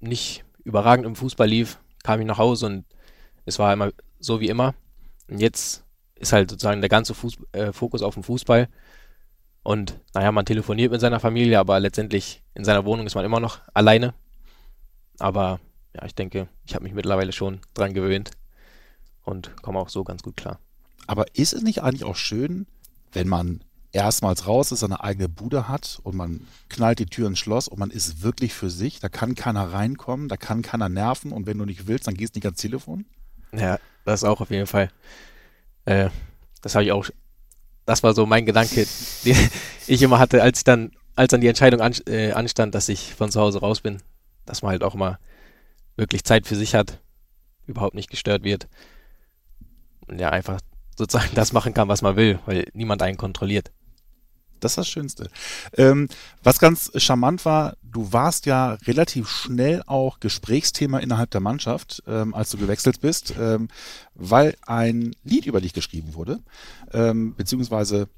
nicht 0.00 0.44
überragend 0.64 1.06
im 1.06 1.16
Fußball 1.16 1.48
lief, 1.48 1.78
kam 2.02 2.20
ich 2.20 2.26
nach 2.26 2.38
Hause 2.38 2.66
und 2.66 2.84
es 3.44 3.58
war 3.58 3.72
immer 3.72 3.90
so 4.20 4.40
wie 4.40 4.48
immer. 4.48 4.74
Und 5.28 5.38
jetzt 5.38 5.84
ist 6.22 6.32
halt 6.32 6.50
sozusagen 6.50 6.80
der 6.80 6.88
ganze 6.88 7.14
Fuß, 7.14 7.36
äh, 7.50 7.72
Fokus 7.72 8.00
auf 8.00 8.14
dem 8.14 8.22
Fußball. 8.22 8.68
Und 9.64 10.00
naja, 10.14 10.32
man 10.32 10.46
telefoniert 10.46 10.92
mit 10.92 11.00
seiner 11.00 11.20
Familie, 11.20 11.58
aber 11.58 11.78
letztendlich 11.80 12.42
in 12.54 12.64
seiner 12.64 12.84
Wohnung 12.84 13.06
ist 13.06 13.16
man 13.16 13.24
immer 13.24 13.40
noch 13.40 13.60
alleine. 13.74 14.14
Aber 15.18 15.60
ja, 15.94 16.04
ich 16.06 16.14
denke, 16.14 16.48
ich 16.64 16.74
habe 16.74 16.84
mich 16.84 16.94
mittlerweile 16.94 17.32
schon 17.32 17.60
dran 17.74 17.92
gewöhnt 17.92 18.30
und 19.24 19.56
komme 19.62 19.80
auch 19.80 19.88
so 19.88 20.04
ganz 20.04 20.22
gut 20.22 20.36
klar. 20.36 20.58
Aber 21.06 21.26
ist 21.34 21.52
es 21.52 21.62
nicht 21.62 21.82
eigentlich 21.82 22.04
auch 22.04 22.16
schön, 22.16 22.66
wenn 23.12 23.28
man 23.28 23.62
erstmals 23.90 24.46
raus 24.46 24.72
ist, 24.72 24.80
seine 24.80 25.02
eigene 25.02 25.28
Bude 25.28 25.68
hat 25.68 25.98
und 26.04 26.16
man 26.16 26.46
knallt 26.68 27.00
die 27.00 27.06
Tür 27.06 27.26
ins 27.26 27.40
Schloss 27.40 27.68
und 27.68 27.78
man 27.78 27.90
ist 27.90 28.22
wirklich 28.22 28.54
für 28.54 28.70
sich, 28.70 29.00
da 29.00 29.08
kann 29.08 29.34
keiner 29.34 29.72
reinkommen, 29.72 30.28
da 30.28 30.36
kann 30.36 30.62
keiner 30.62 30.88
nerven 30.88 31.32
und 31.32 31.46
wenn 31.46 31.58
du 31.58 31.64
nicht 31.64 31.88
willst, 31.88 32.06
dann 32.06 32.14
gehst 32.14 32.34
du 32.34 32.38
nicht 32.38 32.46
ans 32.46 32.60
Telefon? 32.60 33.04
Ja, 33.52 33.78
das 34.04 34.24
auch 34.24 34.40
auf 34.40 34.50
jeden 34.50 34.66
Fall. 34.66 34.88
Äh, 35.84 36.10
das 36.60 36.74
habe 36.74 36.84
ich 36.84 36.92
auch, 36.92 37.06
das 37.86 38.02
war 38.02 38.14
so 38.14 38.26
mein 38.26 38.46
Gedanke, 38.46 38.86
den 39.24 39.36
ich 39.86 40.02
immer 40.02 40.18
hatte, 40.18 40.42
als 40.42 40.64
dann, 40.64 40.92
als 41.16 41.30
dann 41.30 41.40
die 41.40 41.48
Entscheidung 41.48 41.80
an, 41.80 41.94
äh, 42.06 42.32
anstand, 42.32 42.74
dass 42.74 42.88
ich 42.88 43.14
von 43.14 43.30
zu 43.30 43.40
Hause 43.40 43.60
raus 43.60 43.80
bin, 43.80 44.02
dass 44.46 44.62
man 44.62 44.70
halt 44.70 44.82
auch 44.82 44.94
mal 44.94 45.18
wirklich 45.96 46.24
Zeit 46.24 46.46
für 46.46 46.56
sich 46.56 46.74
hat, 46.74 47.00
überhaupt 47.66 47.94
nicht 47.94 48.10
gestört 48.10 48.44
wird 48.44 48.68
und 50.06 50.20
ja 50.20 50.30
einfach 50.30 50.60
sozusagen 50.96 51.30
das 51.34 51.52
machen 51.52 51.74
kann, 51.74 51.88
was 51.88 52.02
man 52.02 52.16
will, 52.16 52.38
weil 52.46 52.66
niemand 52.72 53.02
einen 53.02 53.16
kontrolliert. 53.16 53.72
Das 54.60 54.72
ist 54.72 54.78
das 54.78 54.88
Schönste. 54.88 55.28
Ähm, 55.76 56.08
was 56.44 56.60
ganz 56.60 56.92
charmant 56.94 57.44
war, 57.44 57.76
du 57.92 58.12
warst 58.12 58.46
ja 58.46 58.74
relativ 58.86 59.28
schnell 59.28 59.82
auch 59.86 60.18
Gesprächsthema 60.18 60.98
innerhalb 60.98 61.30
der 61.30 61.40
Mannschaft, 61.40 62.02
ähm, 62.06 62.34
als 62.34 62.50
du 62.50 62.58
gewechselt 62.58 63.00
bist, 63.00 63.34
ähm, 63.38 63.68
weil 64.14 64.56
ein 64.66 65.14
Lied 65.22 65.46
über 65.46 65.60
dich 65.60 65.72
geschrieben 65.72 66.14
wurde, 66.14 66.40
ähm, 66.92 67.34
beziehungsweise 67.36 68.08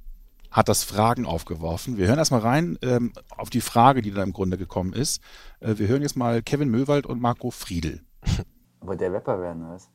hat 0.51 0.69
das 0.69 0.85
Fragen 0.85 1.27
aufgeworfen. 1.27 1.97
Wir 1.97 2.07
hören 2.07 2.19
erstmal 2.19 2.41
rein 2.41 2.79
ähm, 2.83 3.13
auf 3.37 3.51
die 3.51 3.61
Frage, 3.61 4.03
die 4.03 4.13
da 4.13 4.23
im 4.23 4.33
Grunde 4.33 4.57
gekommen 4.57 4.93
ist. 4.93 5.21
Äh, 5.59 5.77
wir 5.79 5.89
hören 5.89 6.03
jetzt 6.03 6.17
mal 6.17 6.43
Kevin 6.43 6.71
Möwald 6.71 7.07
und 7.07 7.21
Marco 7.21 7.51
Friedl. 7.51 8.01
Wollte 8.81 9.05
der 9.05 9.13
Rapper 9.13 9.41
werden, 9.41 9.69
was? 9.69 9.91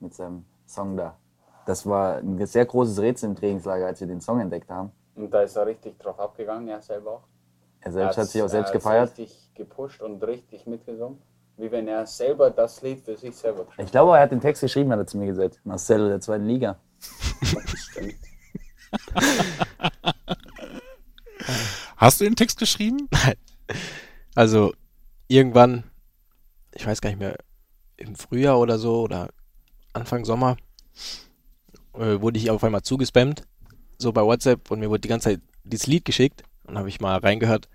Mit 0.00 0.14
seinem 0.14 0.44
Song 0.66 0.96
da. 0.96 1.18
Das 1.64 1.86
war 1.86 2.18
ein 2.18 2.44
sehr 2.44 2.66
großes 2.66 2.98
Rätsel 2.98 3.30
im 3.30 3.36
Trainingslager, 3.36 3.86
als 3.86 4.00
wir 4.00 4.06
den 4.06 4.20
Song 4.20 4.40
entdeckt 4.40 4.68
haben. 4.68 4.90
Und 5.14 5.30
da 5.32 5.42
ist 5.42 5.56
er 5.56 5.66
richtig 5.66 5.98
drauf 5.98 6.18
abgegangen, 6.18 6.68
er 6.68 6.82
selber 6.82 7.12
auch. 7.12 7.31
Er 7.82 7.92
selbst 7.92 8.16
hat 8.16 8.28
sich 8.28 8.42
auch 8.42 8.48
selbst 8.48 8.72
gefeiert. 8.72 9.10
richtig 9.18 9.50
gepusht 9.54 10.00
und 10.00 10.22
richtig 10.22 10.66
mitgesungen. 10.66 11.20
Wie 11.56 11.70
wenn 11.70 11.86
er 11.88 12.06
selber 12.06 12.50
das 12.50 12.80
Lied 12.80 13.04
für 13.04 13.16
sich 13.16 13.36
selber 13.36 13.64
geschrieben 13.64 13.84
Ich 13.86 13.90
glaube, 13.92 14.16
er 14.16 14.22
hat 14.22 14.32
den 14.32 14.40
Text 14.40 14.62
geschrieben, 14.62 14.90
hat 14.92 15.00
er 15.00 15.06
zu 15.06 15.18
mir 15.18 15.26
gesagt. 15.26 15.60
Marcel 15.64 16.08
der 16.08 16.20
zweiten 16.20 16.46
Liga. 16.46 16.78
Stimmt. 17.74 18.14
Hast 21.96 22.20
du 22.20 22.24
den 22.24 22.36
Text 22.36 22.58
geschrieben? 22.58 23.08
Nein. 23.10 23.34
Also 24.34 24.72
irgendwann, 25.28 25.84
ich 26.74 26.86
weiß 26.86 27.00
gar 27.00 27.10
nicht 27.10 27.18
mehr, 27.18 27.36
im 27.96 28.14
Frühjahr 28.14 28.58
oder 28.58 28.78
so 28.78 29.02
oder 29.02 29.28
Anfang 29.92 30.24
Sommer, 30.24 30.56
äh, 31.94 32.20
wurde 32.20 32.38
ich 32.38 32.50
auf 32.50 32.64
einmal 32.64 32.82
zugespammt 32.82 33.44
so 33.98 34.12
bei 34.12 34.22
WhatsApp 34.22 34.70
und 34.70 34.80
mir 34.80 34.88
wurde 34.90 35.00
die 35.00 35.08
ganze 35.08 35.30
Zeit 35.30 35.40
dieses 35.64 35.86
Lied 35.86 36.04
geschickt 36.04 36.42
und 36.64 36.78
habe 36.78 36.88
ich 36.88 37.00
mal 37.00 37.18
reingehört 37.18 37.68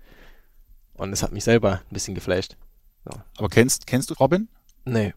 und 0.94 1.12
es 1.12 1.22
hat 1.22 1.32
mich 1.32 1.44
selber 1.44 1.80
ein 1.88 1.92
bisschen 1.92 2.14
geflasht. 2.14 2.56
So. 3.04 3.12
Aber 3.38 3.48
kennst, 3.48 3.86
kennst 3.86 4.10
du 4.10 4.14
Robin? 4.14 4.48
Nee. 4.84 5.14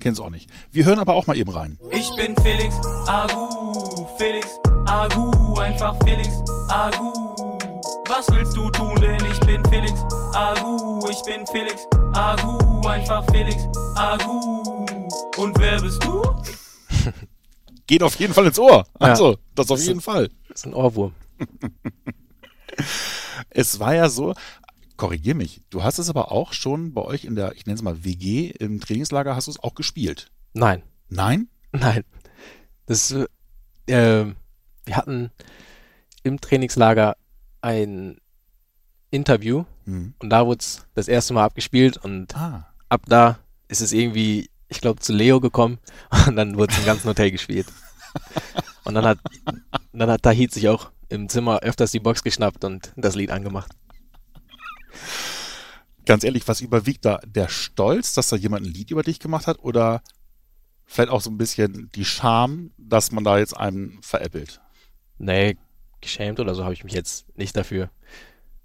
Kennst 0.00 0.18
du 0.18 0.24
auch 0.24 0.30
nicht. 0.30 0.50
Wir 0.72 0.84
hören 0.84 0.98
aber 0.98 1.14
auch 1.14 1.26
mal 1.26 1.36
eben 1.36 1.50
rein. 1.50 1.78
Ich 1.90 2.10
bin 2.16 2.34
Felix 2.42 2.74
Agu, 3.06 4.06
Felix 4.18 4.48
Agu, 4.86 5.58
einfach 5.60 5.96
Felix 6.04 6.28
Agu. 6.68 7.12
was 8.08 8.26
willst 8.32 8.56
du 8.56 8.68
tun? 8.70 8.96
Denn 9.00 9.24
ich 9.24 9.38
bin 9.40 9.64
Felix 9.66 9.92
Agu, 10.34 11.08
ich 11.08 11.22
bin 11.22 11.46
Felix 11.46 11.86
Agu, 12.14 12.86
einfach 12.88 13.24
Felix 13.30 13.64
Agu. 13.94 14.62
Und 15.36 15.58
wer 15.58 15.80
bist 15.80 16.02
du? 16.04 16.22
Geht 17.86 18.02
auf 18.02 18.16
jeden 18.16 18.34
Fall 18.34 18.46
ins 18.46 18.58
Ohr. 18.58 18.84
Ja. 19.00 19.06
Also, 19.06 19.38
das 19.54 19.70
auf 19.70 19.80
jeden 19.80 20.00
Fall. 20.00 20.30
Das 20.48 20.60
ist 20.60 20.66
ein 20.66 20.74
Ohrwurm. 20.74 21.14
Es 23.50 23.80
war 23.80 23.94
ja 23.94 24.08
so, 24.08 24.34
korrigier 24.96 25.34
mich, 25.34 25.62
du 25.70 25.82
hast 25.82 25.98
es 25.98 26.08
aber 26.10 26.30
auch 26.32 26.52
schon 26.52 26.92
bei 26.94 27.02
euch 27.02 27.24
in 27.24 27.34
der, 27.34 27.52
ich 27.54 27.66
nenne 27.66 27.76
es 27.76 27.82
mal 27.82 28.04
WG, 28.04 28.50
im 28.50 28.80
Trainingslager 28.80 29.34
hast 29.34 29.46
du 29.46 29.50
es 29.50 29.62
auch 29.62 29.74
gespielt. 29.74 30.30
Nein, 30.52 30.82
Nein? 31.08 31.48
nein. 31.72 32.04
Das, 32.86 33.10
äh, 33.10 33.26
ähm, 33.88 34.36
wir 34.84 34.96
hatten 34.96 35.30
im 36.22 36.40
Trainingslager 36.40 37.16
ein 37.62 38.18
Interview 39.10 39.64
Hm. 39.84 40.14
und 40.20 40.30
da 40.30 40.46
wurde 40.46 40.60
es 40.60 40.86
das 40.94 41.08
erste 41.08 41.34
Mal 41.34 41.44
abgespielt 41.44 41.96
und 41.98 42.36
Ah. 42.36 42.68
ab 42.88 43.02
da 43.08 43.38
ist 43.68 43.80
es 43.80 43.92
irgendwie, 43.92 44.50
ich 44.68 44.80
glaube, 44.80 45.00
zu 45.00 45.12
Leo 45.12 45.40
gekommen 45.40 45.78
und 46.26 46.36
dann 46.36 46.56
wurde 46.56 46.72
es 46.72 46.78
im 46.78 46.84
ganzen 46.86 47.08
Hotel 47.08 47.30
gespielt. 47.30 47.66
Und 48.84 48.94
dann 48.94 49.04
hat, 49.06 49.18
dann 49.92 50.10
hat 50.10 50.22
Tahit 50.22 50.52
sich 50.52 50.68
auch 50.68 50.90
im 51.12 51.28
Zimmer 51.28 51.60
öfters 51.60 51.92
die 51.92 52.00
Box 52.00 52.22
geschnappt 52.22 52.64
und 52.64 52.92
das 52.96 53.14
Lied 53.14 53.30
angemacht. 53.30 53.72
Ganz 56.04 56.24
ehrlich, 56.24 56.48
was 56.48 56.60
überwiegt 56.60 57.04
da? 57.04 57.20
Der 57.24 57.48
Stolz, 57.48 58.14
dass 58.14 58.28
da 58.28 58.36
jemand 58.36 58.66
ein 58.66 58.72
Lied 58.72 58.90
über 58.90 59.02
dich 59.02 59.20
gemacht 59.20 59.46
hat 59.46 59.58
oder 59.60 60.02
vielleicht 60.84 61.10
auch 61.10 61.20
so 61.20 61.30
ein 61.30 61.38
bisschen 61.38 61.90
die 61.94 62.04
Scham, 62.04 62.72
dass 62.76 63.12
man 63.12 63.24
da 63.24 63.38
jetzt 63.38 63.56
einen 63.56 64.02
veräppelt? 64.02 64.60
Nee, 65.18 65.56
geschämt 66.00 66.40
oder 66.40 66.54
so 66.54 66.64
habe 66.64 66.74
ich 66.74 66.82
mich 66.82 66.92
jetzt 66.92 67.26
nicht 67.36 67.56
dafür. 67.56 67.90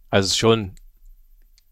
Also 0.09 0.25
es 0.25 0.31
ist 0.31 0.37
schon 0.37 0.73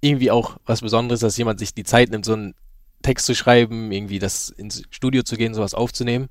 irgendwie 0.01 0.29
auch 0.29 0.58
was 0.65 0.82
Besonderes, 0.82 1.22
dass 1.22 1.38
jemand 1.38 1.60
sich 1.60 1.74
die 1.74 1.84
Zeit 1.84 2.12
nimmt, 2.12 2.25
so 2.25 2.34
einen 2.34 2.53
Text 3.01 3.25
zu 3.25 3.34
schreiben, 3.34 3.91
irgendwie 3.91 4.20
das 4.20 4.50
ins 4.50 4.84
Studio 4.91 5.24
zu 5.24 5.36
gehen, 5.36 5.53
sowas 5.53 5.74
aufzunehmen. 5.74 6.29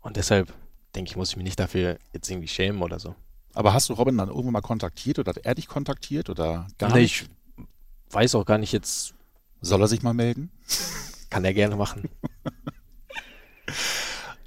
Und 0.00 0.16
deshalb 0.16 0.52
denke 0.94 1.10
ich, 1.10 1.16
muss 1.16 1.30
ich 1.30 1.36
mich 1.36 1.44
nicht 1.44 1.58
dafür 1.60 1.98
jetzt 2.12 2.30
irgendwie 2.30 2.48
schämen 2.48 2.82
oder 2.82 2.98
so. 2.98 3.14
Aber 3.54 3.74
hast 3.74 3.88
du 3.88 3.92
Robin 3.94 4.16
dann 4.16 4.28
irgendwann 4.28 4.52
mal 4.52 4.60
kontaktiert 4.62 5.18
oder 5.18 5.30
hat 5.30 5.44
er 5.44 5.54
dich 5.54 5.66
kontaktiert 5.68 6.30
oder 6.30 6.66
gar 6.78 6.92
Nee, 6.94 7.02
nicht? 7.02 7.28
ich 7.56 7.64
weiß 8.14 8.34
auch 8.34 8.44
gar 8.46 8.58
nicht 8.58 8.72
jetzt, 8.72 9.14
Soll 9.60 9.80
er 9.80 9.88
sich 9.88 10.02
mal 10.02 10.14
melden? 10.14 10.50
kann 11.30 11.44
er 11.44 11.54
gerne 11.54 11.76
machen. 11.76 12.08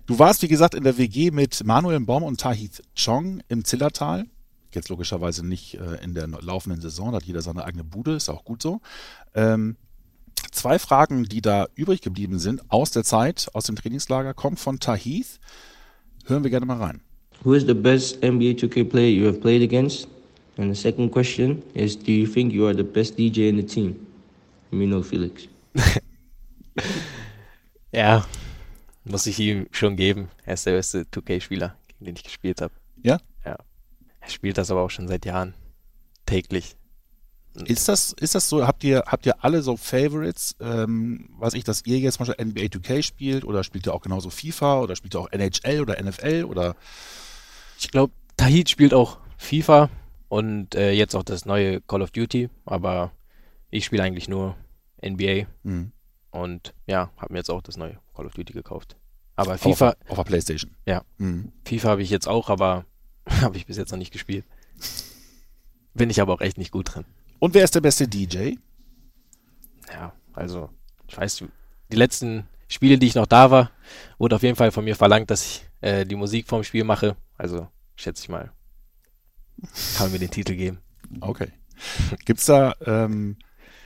Du 0.06 0.20
warst, 0.20 0.42
wie 0.44 0.48
gesagt, 0.48 0.76
in 0.76 0.84
der 0.84 0.98
WG 0.98 1.32
mit 1.32 1.64
Manuel 1.66 2.00
Baum 2.02 2.22
und 2.24 2.40
Tahith 2.40 2.84
Chong 2.96 3.42
im 3.48 3.66
Zillertal. 3.66 4.26
Jetzt 4.72 4.90
logischerweise 4.90 5.46
nicht 5.46 5.76
äh, 5.76 6.04
in 6.04 6.14
der 6.14 6.28
laufenden 6.28 6.82
Saison, 6.82 7.12
da 7.12 7.18
hat 7.18 7.24
jeder 7.24 7.42
seine 7.42 7.64
eigene 7.64 7.84
Bude, 7.84 8.16
ist 8.16 8.30
auch 8.30 8.44
gut 8.44 8.62
so. 8.62 8.82
Ähm, 9.34 9.78
zwei 10.52 10.78
Fragen, 10.80 11.24
die 11.24 11.42
da 11.42 11.68
übrig 11.76 12.02
geblieben 12.02 12.38
sind 12.40 12.70
aus 12.70 12.92
der 12.92 13.04
Zeit, 13.04 13.50
aus 13.54 13.64
dem 13.66 13.76
Trainingslager, 13.78 14.34
kommt 14.34 14.60
von 14.60 14.80
Tahith. 14.80 15.40
Hören 16.26 16.44
wir 16.44 16.50
gerne 16.50 16.66
mal 16.66 16.78
rein. 16.78 17.02
Who 17.44 17.54
is 17.54 17.66
the 17.66 17.74
best 17.74 18.22
NBA 18.24 18.58
2K 18.58 18.84
player 18.90 19.10
you 19.10 19.28
have 19.28 19.40
played 19.40 19.62
against? 19.62 20.08
And 20.58 20.74
the 20.74 20.80
second 20.80 21.12
question 21.12 21.62
is 21.74 21.98
Do 21.98 22.12
you 22.12 22.26
think 22.26 22.54
you 22.54 22.66
are 22.66 22.76
the 22.76 22.84
best 22.84 23.18
DJ 23.18 23.50
in 23.50 23.58
the 23.58 23.66
team? 23.66 23.96
Let 24.72 24.80
me 24.80 24.86
know, 24.86 25.04
Felix. 25.04 25.48
Ja, 27.96 28.26
muss 29.06 29.26
ich 29.26 29.40
ihm 29.40 29.68
schon 29.72 29.96
geben. 29.96 30.28
Er 30.44 30.56
ist 30.56 30.66
der 30.66 30.74
beste 30.74 31.04
2K-Spieler, 31.04 31.78
gegen 31.88 32.04
den 32.04 32.16
ich 32.18 32.24
gespielt 32.24 32.60
habe. 32.60 32.74
Ja? 33.02 33.20
Ja. 33.46 33.58
Er 34.20 34.30
spielt 34.30 34.58
das 34.58 34.70
aber 34.70 34.82
auch 34.82 34.90
schon 34.90 35.08
seit 35.08 35.26
Jahren. 35.26 35.54
Täglich. 36.26 36.76
Ist 37.64 37.88
das, 37.88 38.14
ist 38.14 38.36
das 38.36 38.50
so, 38.50 38.66
habt 38.66 38.84
ihr, 38.84 39.04
habt 39.08 39.26
ihr 39.26 39.44
alle 39.44 39.62
so 39.62 39.78
Favorites, 39.78 40.56
ähm, 40.60 41.30
weiß 41.38 41.54
ich, 41.54 41.64
dass 41.64 41.86
ihr 41.86 42.00
jetzt 42.00 42.18
zum 42.18 42.26
Beispiel 42.26 42.46
NBA 42.46 42.66
2K 42.66 43.04
spielt 43.04 43.46
oder 43.46 43.64
spielt 43.64 43.88
ihr 43.88 43.94
auch 43.94 44.02
genauso 44.02 44.30
FIFA 44.30 44.82
oder 44.82 44.96
spielt 44.96 45.16
ihr 45.16 45.20
auch 45.20 45.32
NHL 45.32 45.82
oder 45.82 46.02
NFL 46.02 46.46
oder 46.46 46.76
Ich 47.80 47.92
glaube, 47.92 48.14
Tahit 48.38 48.70
spielt 48.70 48.94
auch 48.94 49.20
FIFA 49.38 49.90
und 50.28 50.76
äh, 50.76 50.92
jetzt 50.92 51.16
auch 51.16 51.24
das 51.24 51.46
neue 51.46 51.82
Call 51.82 52.02
of 52.02 52.12
Duty, 52.12 52.50
aber 52.66 53.12
ich 53.70 53.86
spiele 53.86 54.04
eigentlich 54.04 54.28
nur 54.28 54.56
NBA 55.04 55.48
hm, 55.64 55.92
und 56.32 56.74
ja, 56.88 57.12
habe 57.18 57.34
mir 57.34 57.40
jetzt 57.40 57.50
auch 57.50 57.62
das 57.62 57.78
neue 57.78 57.98
Call 58.16 58.26
of 58.26 58.34
Duty 58.34 58.54
gekauft. 58.54 58.98
Aber 59.36 59.58
FIFA, 59.58 59.90
auf, 59.90 60.12
auf 60.12 60.18
der 60.18 60.24
Playstation? 60.24 60.76
Ja. 60.86 61.04
Hm. 61.20 61.52
FIFA 61.66 61.90
habe 61.90 62.02
ich 62.02 62.10
jetzt 62.10 62.28
auch, 62.28 62.50
aber 62.50 62.86
habe 63.42 63.58
ich 63.58 63.66
bis 63.66 63.78
jetzt 63.78 63.92
noch 63.92 63.98
nicht 63.98 64.12
gespielt. 64.12 64.46
Bin 65.94 66.10
ich 66.10 66.22
aber 66.22 66.34
auch 66.34 66.42
echt 66.42 66.58
nicht 66.58 66.72
gut 66.72 66.96
drin. 66.96 67.06
Und 67.40 67.54
wer 67.54 67.64
ist 67.64 67.76
der 67.76 67.82
beste 67.82 68.08
DJ? 68.08 68.56
Ja, 69.92 70.14
also, 70.34 70.70
ich 71.08 71.18
weiß, 71.18 71.44
die 71.92 71.96
letzten 71.96 72.48
Spiele, 72.68 72.98
die 72.98 73.08
ich 73.08 73.16
noch 73.16 73.28
da 73.28 73.52
war, 73.52 73.72
wurde 74.18 74.36
auf 74.36 74.44
jeden 74.44 74.56
Fall 74.56 74.72
von 74.72 74.84
mir 74.84 74.96
verlangt, 74.96 75.30
dass 75.30 75.46
ich 75.46 75.70
äh, 75.82 76.06
die 76.06 76.16
Musik 76.16 76.48
vom 76.48 76.64
Spiel 76.64 76.84
mache. 76.84 77.16
Also, 77.38 77.68
schätze 77.96 78.24
ich 78.24 78.30
mal, 78.30 78.52
kann 79.98 80.12
mir 80.12 80.20
den 80.20 80.32
Titel 80.32 80.56
geben. 80.56 80.80
Okay. 81.22 81.52
Gibt's 82.26 82.46
da 82.46 82.74
ähm, 82.86 83.38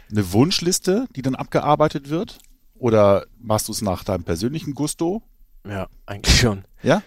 eine 0.10 0.32
Wunschliste, 0.32 1.08
die 1.16 1.22
dann 1.22 1.36
abgearbeitet 1.36 2.10
wird? 2.10 2.40
Oder 2.76 3.26
machst 3.38 3.68
du 3.68 3.74
es 3.74 3.82
nach 3.82 4.04
deinem 4.04 4.24
persönlichen 4.24 4.74
Gusto? 4.74 5.22
Ja, 5.68 5.90
eigentlich 6.06 6.40
schon. 6.40 6.64
Ja? 6.82 7.04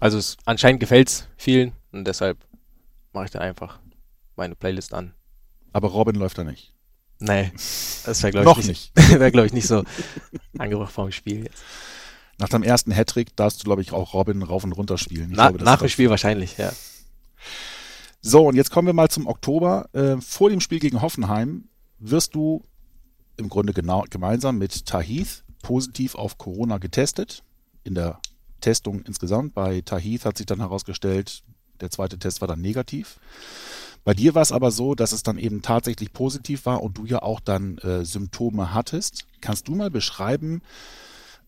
Also, 0.00 0.18
es, 0.18 0.36
anscheinend 0.44 0.80
gefällt 0.80 1.08
es 1.08 1.28
vielen 1.36 1.72
und 1.92 2.04
deshalb 2.04 2.38
mache 3.12 3.26
ich 3.26 3.30
dann 3.30 3.42
einfach 3.42 3.78
meine 4.36 4.56
Playlist 4.56 4.94
an. 4.94 5.14
Aber 5.72 5.88
Robin 5.88 6.16
läuft 6.16 6.38
da 6.38 6.44
nicht. 6.44 6.74
Nee, 7.18 7.52
das 8.04 8.22
wäre, 8.22 8.32
glaube 8.32 8.44
Noch 8.46 8.58
ich, 8.58 8.66
nicht, 8.66 8.92
wäre, 9.10 9.30
glaube 9.30 9.46
ich, 9.46 9.52
nicht 9.52 9.68
so 9.68 9.84
angebracht 10.58 10.92
vom 10.92 11.12
Spiel 11.12 11.44
jetzt. 11.44 11.62
Nach 12.38 12.48
deinem 12.48 12.64
ersten 12.64 12.90
Hattrick 12.90 13.36
darfst 13.36 13.60
du, 13.60 13.64
glaube 13.64 13.82
ich, 13.82 13.92
auch 13.92 14.14
Robin 14.14 14.42
rauf 14.42 14.64
und 14.64 14.72
runter 14.72 14.98
spielen. 14.98 15.30
Ich 15.30 15.36
Na, 15.36 15.50
glaube, 15.50 15.64
nach 15.64 15.78
dem 15.78 15.88
Spiel 15.88 16.10
wahrscheinlich, 16.10 16.58
ja. 16.58 16.72
So, 18.20 18.48
und 18.48 18.56
jetzt 18.56 18.70
kommen 18.70 18.86
wir 18.86 18.94
mal 18.94 19.08
zum 19.08 19.26
Oktober. 19.26 19.88
Äh, 19.92 20.20
vor 20.20 20.50
dem 20.50 20.60
Spiel 20.60 20.80
gegen 20.80 21.02
Hoffenheim 21.02 21.68
wirst 21.98 22.34
du 22.34 22.64
im 23.36 23.48
Grunde 23.48 23.72
genau 23.72 24.04
gemeinsam 24.10 24.58
mit 24.58 24.86
Tahith 24.86 25.44
positiv 25.62 26.14
auf 26.16 26.38
Corona 26.38 26.78
getestet. 26.78 27.44
In 27.84 27.94
der 27.94 28.20
Testung 28.60 29.02
insgesamt. 29.02 29.54
Bei 29.54 29.80
Tahith 29.80 30.24
hat 30.24 30.38
sich 30.38 30.46
dann 30.46 30.58
herausgestellt, 30.58 31.42
der 31.80 31.90
zweite 31.90 32.18
Test 32.18 32.40
war 32.40 32.48
dann 32.48 32.60
negativ. 32.60 33.18
Bei 34.04 34.14
dir 34.14 34.34
war 34.34 34.42
es 34.42 34.52
aber 34.52 34.70
so, 34.70 34.94
dass 34.94 35.12
es 35.12 35.22
dann 35.22 35.38
eben 35.38 35.62
tatsächlich 35.62 36.12
positiv 36.12 36.66
war 36.66 36.82
und 36.82 36.98
du 36.98 37.06
ja 37.06 37.22
auch 37.22 37.40
dann 37.40 37.78
äh, 37.78 38.04
Symptome 38.04 38.74
hattest. 38.74 39.26
Kannst 39.40 39.68
du 39.68 39.74
mal 39.74 39.90
beschreiben, 39.90 40.62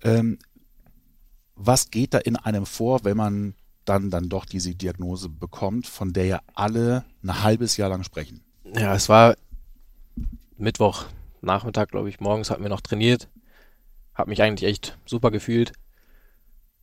ähm, 0.02 0.38
was 1.56 1.90
geht 1.90 2.14
da 2.14 2.18
in 2.18 2.36
einem 2.36 2.66
vor, 2.66 3.04
wenn 3.04 3.16
man 3.16 3.54
dann, 3.84 4.10
dann 4.10 4.28
doch 4.28 4.44
diese 4.44 4.74
Diagnose 4.74 5.28
bekommt, 5.28 5.86
von 5.86 6.12
der 6.12 6.26
ja 6.26 6.40
alle 6.54 7.04
ein 7.22 7.42
halbes 7.42 7.76
Jahr 7.76 7.90
lang 7.90 8.04
sprechen? 8.04 8.40
Ja, 8.74 8.94
es 8.94 9.08
war 9.08 9.36
Mittwoch 10.56 11.06
Nachmittag, 11.40 11.90
glaube 11.90 12.08
ich. 12.08 12.20
Morgens 12.20 12.50
hatten 12.50 12.62
wir 12.62 12.70
noch 12.70 12.80
trainiert. 12.80 13.28
Hab 14.14 14.28
mich 14.28 14.42
eigentlich 14.42 14.68
echt 14.68 14.96
super 15.06 15.30
gefühlt. 15.30 15.72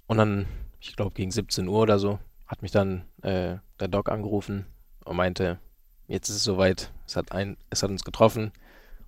Und 0.06 0.18
dann, 0.18 0.46
ich 0.80 0.96
glaube, 0.96 1.16
gegen 1.16 1.32
17 1.32 1.68
Uhr 1.68 1.80
oder 1.80 1.98
so, 1.98 2.20
hat 2.46 2.62
mich 2.62 2.72
dann 2.72 3.06
äh, 3.22 3.58
der 3.80 3.88
Doc 3.88 4.10
angerufen 4.10 4.66
und 5.06 5.16
meinte, 5.16 5.60
jetzt 6.08 6.30
ist 6.30 6.38
es 6.38 6.44
soweit, 6.44 6.92
es 7.08 7.16
hat, 7.16 7.32
ein, 7.32 7.58
es 7.70 7.84
hat 7.84 7.90
uns 7.90 8.04
getroffen 8.04 8.52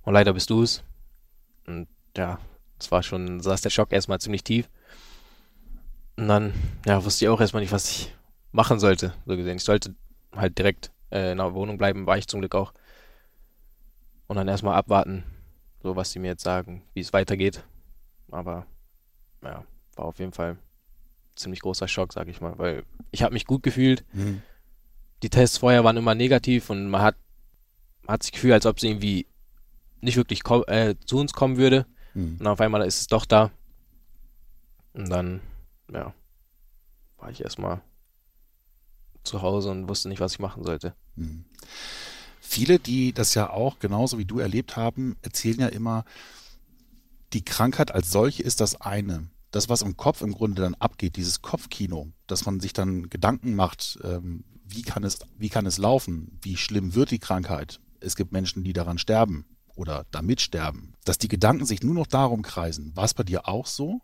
und 0.04 0.14
leider 0.14 0.34
bist 0.34 0.50
du 0.50 0.64
es. 0.64 0.84
Und 1.66 1.88
ja, 2.18 2.40
es 2.80 2.92
war 2.92 3.04
schon, 3.04 3.40
saß 3.40 3.62
der 3.62 3.70
Schock 3.70 3.94
erstmal 3.94 4.20
ziemlich 4.20 4.44
tief. 4.44 4.70
Und 6.18 6.28
dann, 6.28 6.54
ja, 6.86 7.04
wusste 7.04 7.26
ich 7.26 7.30
auch 7.30 7.42
erstmal 7.42 7.62
nicht, 7.62 7.72
was 7.72 7.90
ich 7.90 8.16
machen 8.52 8.80
sollte, 8.80 9.14
so 9.26 9.36
gesehen. 9.36 9.58
Ich 9.58 9.64
sollte 9.64 9.96
halt 10.36 10.58
direkt 10.58 10.92
äh, 11.12 11.32
in 11.32 11.38
der 11.40 11.54
Wohnung 11.54 11.78
bleiben, 11.78 12.06
war 12.06 12.18
ich 12.18 12.28
zum 12.28 12.40
Glück 12.40 12.56
auch. 12.56 12.74
Und 14.28 14.36
dann 14.36 14.48
erstmal 14.48 14.76
abwarten, 14.76 15.24
so 15.82 15.96
was 15.96 16.12
sie 16.12 16.20
mir 16.20 16.28
jetzt 16.28 16.44
sagen, 16.44 16.84
wie 16.94 17.02
es 17.02 17.14
weitergeht. 17.14 17.64
Aber 18.32 18.66
ja, 19.44 19.66
war 19.96 20.06
auf 20.06 20.20
jeden 20.20 20.34
Fall 20.34 20.58
ziemlich 21.36 21.62
großer 21.62 21.88
Schock, 21.88 22.14
sag 22.14 22.28
ich 22.28 22.42
mal, 22.42 22.58
weil 22.58 22.84
ich 23.12 23.24
habe 23.24 23.34
mich 23.34 23.46
gut 23.46 23.64
gefühlt. 23.64 24.06
Mhm. 24.14 24.42
Die 25.24 25.30
Tests 25.30 25.58
vorher 25.58 25.84
waren 25.86 25.98
immer 25.98 26.16
negativ 26.16 26.70
und 26.70 26.90
man 26.90 27.02
hat, 27.02 27.16
man 28.04 28.16
hat 28.16 28.24
sich 28.24 28.34
gefühlt, 28.34 28.54
als 28.54 28.66
ob 28.66 28.78
es 28.78 28.84
irgendwie 28.84 29.26
nicht 30.02 30.18
wirklich 30.18 30.42
äh, 30.68 30.96
zu 31.06 31.18
uns 31.18 31.32
kommen 31.32 31.56
würde. 31.58 31.86
Mhm. 32.14 32.38
Und 32.40 32.48
auf 32.48 32.60
einmal 32.60 32.86
ist 32.86 33.00
es 33.00 33.08
doch 33.08 33.26
da. 33.26 33.50
Und 34.92 35.10
dann, 35.10 35.40
ja, 35.92 36.14
war 37.18 37.32
ich 37.32 37.42
erstmal 37.42 37.82
zu 39.24 39.42
Hause 39.42 39.72
und 39.72 39.88
wusste 39.88 40.10
nicht, 40.10 40.20
was 40.20 40.34
ich 40.34 40.40
machen 40.40 40.64
sollte. 40.64 40.94
Mhm. 41.16 41.46
Viele, 42.42 42.78
die 42.78 43.14
das 43.14 43.34
ja 43.34 43.50
auch 43.50 43.80
genauso 43.80 44.18
wie 44.18 44.26
du 44.26 44.40
erlebt 44.40 44.76
haben, 44.76 45.16
erzählen 45.22 45.62
ja 45.62 45.68
immer, 45.68 46.04
die 47.32 47.46
Krankheit 47.46 47.92
als 47.92 48.12
solche 48.12 48.44
ist 48.44 48.60
das 48.60 48.80
eine. 48.82 49.28
Das, 49.52 49.70
was 49.70 49.82
im 49.84 49.96
Kopf 49.96 50.22
im 50.22 50.34
Grunde 50.34 50.62
dann 50.62 50.76
abgeht, 50.76 51.16
dieses 51.16 51.42
Kopfkino, 51.42 52.10
dass 52.28 52.46
man 52.46 52.60
sich 52.60 52.74
dann 52.74 53.10
Gedanken 53.10 53.56
macht, 53.56 53.98
ähm, 54.04 54.44
wie 54.66 54.82
kann 54.82 55.04
es, 55.04 55.20
wie 55.38 55.50
kann 55.50 55.66
es 55.66 55.78
laufen? 55.78 56.40
Wie 56.42 56.58
schlimm 56.58 56.96
wird 56.96 57.12
die 57.12 57.20
Krankheit? 57.20 57.80
Es 58.00 58.16
gibt 58.16 58.32
Menschen, 58.32 58.64
die 58.64 58.74
daran 58.74 58.98
sterben 58.98 59.46
oder 59.76 60.06
damit 60.12 60.42
sterben. 60.42 60.94
Dass 61.06 61.18
die 61.18 61.28
Gedanken 61.28 61.66
sich 61.66 61.84
nur 61.84 61.94
noch 61.94 62.08
darum 62.08 62.42
kreisen. 62.42 62.96
War 62.96 63.06
es 63.06 63.14
bei 63.14 63.24
dir 63.24 63.48
auch 63.48 63.66
so? 63.66 64.02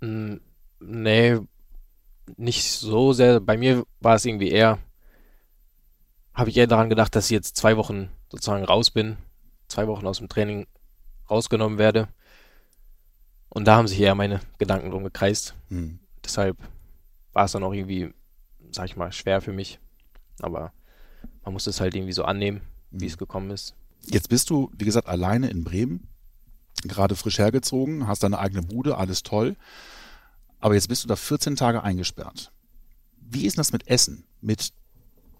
Mm, 0.00 0.36
Nee, 0.80 1.38
nicht 2.36 2.70
so 2.70 3.12
sehr. 3.12 3.40
Bei 3.40 3.56
mir 3.56 3.86
war 4.00 4.16
es 4.16 4.24
irgendwie 4.24 4.50
eher, 4.50 4.78
habe 6.34 6.50
ich 6.50 6.56
eher 6.56 6.66
daran 6.66 6.90
gedacht, 6.90 7.14
dass 7.14 7.26
ich 7.26 7.30
jetzt 7.30 7.56
zwei 7.56 7.76
Wochen 7.76 8.10
sozusagen 8.30 8.64
raus 8.64 8.90
bin, 8.90 9.16
zwei 9.68 9.86
Wochen 9.86 10.06
aus 10.06 10.18
dem 10.18 10.28
Training 10.28 10.66
rausgenommen 11.30 11.78
werde. 11.78 12.08
Und 13.48 13.64
da 13.66 13.76
haben 13.76 13.88
sich 13.88 14.00
eher 14.00 14.14
meine 14.14 14.40
Gedanken 14.58 14.90
drum 14.90 15.04
gekreist. 15.04 15.54
Hm. 15.68 15.98
Deshalb 16.24 16.58
war 17.32 17.46
es 17.46 17.52
dann 17.52 17.64
auch 17.64 17.72
irgendwie, 17.72 18.12
sag 18.76 18.86
ich 18.86 18.96
mal, 18.96 19.12
schwer 19.12 19.40
für 19.40 19.52
mich. 19.52 19.80
Aber 20.40 20.72
man 21.44 21.52
muss 21.52 21.66
es 21.66 21.80
halt 21.80 21.94
irgendwie 21.94 22.12
so 22.12 22.24
annehmen, 22.24 22.60
wie 22.90 23.06
es 23.06 23.18
gekommen 23.18 23.50
ist. 23.50 23.74
Jetzt 24.06 24.28
bist 24.28 24.50
du, 24.50 24.70
wie 24.76 24.84
gesagt, 24.84 25.08
alleine 25.08 25.48
in 25.50 25.64
Bremen, 25.64 26.08
gerade 26.84 27.16
frisch 27.16 27.38
hergezogen, 27.38 28.06
hast 28.06 28.22
deine 28.22 28.38
eigene 28.38 28.62
Bude, 28.62 28.96
alles 28.98 29.22
toll. 29.22 29.56
Aber 30.60 30.74
jetzt 30.74 30.88
bist 30.88 31.04
du 31.04 31.08
da 31.08 31.16
14 31.16 31.56
Tage 31.56 31.82
eingesperrt. 31.82 32.52
Wie 33.18 33.46
ist 33.46 33.58
das 33.58 33.72
mit 33.72 33.88
Essen, 33.88 34.24
mit 34.40 34.72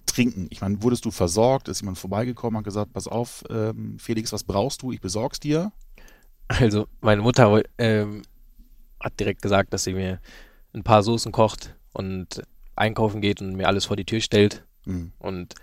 Trinken? 0.06 0.48
Ich 0.50 0.60
meine, 0.60 0.82
wurdest 0.82 1.04
du 1.04 1.10
versorgt? 1.10 1.68
Ist 1.68 1.80
jemand 1.80 1.98
vorbeigekommen 1.98 2.58
und 2.58 2.64
gesagt, 2.64 2.92
pass 2.92 3.06
auf, 3.06 3.44
ähm, 3.50 3.98
Felix, 3.98 4.32
was 4.32 4.44
brauchst 4.44 4.82
du? 4.82 4.92
Ich 4.92 5.00
besorg's 5.00 5.40
dir. 5.40 5.72
Also 6.48 6.86
meine 7.00 7.22
Mutter 7.22 7.62
ähm, 7.78 8.22
hat 9.00 9.18
direkt 9.18 9.42
gesagt, 9.42 9.72
dass 9.72 9.84
sie 9.84 9.94
mir 9.94 10.20
ein 10.72 10.84
paar 10.84 11.02
Soßen 11.02 11.32
kocht 11.32 11.74
und 11.92 12.42
einkaufen 12.76 13.20
geht 13.20 13.40
und 13.40 13.56
mir 13.56 13.66
alles 13.66 13.86
vor 13.86 13.96
die 13.96 14.04
Tür 14.04 14.20
stellt. 14.20 14.64
Mhm. 14.84 15.12
Und 15.18 15.54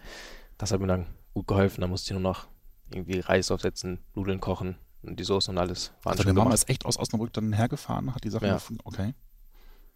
das 0.57 0.71
hat 0.71 0.79
mir 0.81 0.87
dann 0.87 1.05
gut 1.33 1.47
geholfen. 1.47 1.81
Da 1.81 1.87
musste 1.87 2.07
ich 2.07 2.11
nur 2.11 2.21
noch 2.21 2.47
irgendwie 2.91 3.19
Reis 3.19 3.49
aufsetzen, 3.51 3.99
Nudeln 4.13 4.39
kochen 4.39 4.75
und 5.01 5.19
die 5.19 5.23
Soßen 5.23 5.53
und 5.53 5.57
alles 5.57 5.91
waren 6.03 6.11
Also 6.11 6.23
deine 6.23 6.37
Mama 6.37 6.53
ist 6.53 6.69
echt 6.69 6.85
aus 6.85 6.97
Osnabrück 6.99 7.33
dann 7.33 7.53
hergefahren, 7.53 8.13
hat 8.13 8.23
die 8.23 8.29
Sachen 8.29 8.47
Ja. 8.47 8.55
gefunden. 8.55 8.81
Okay. 8.83 9.13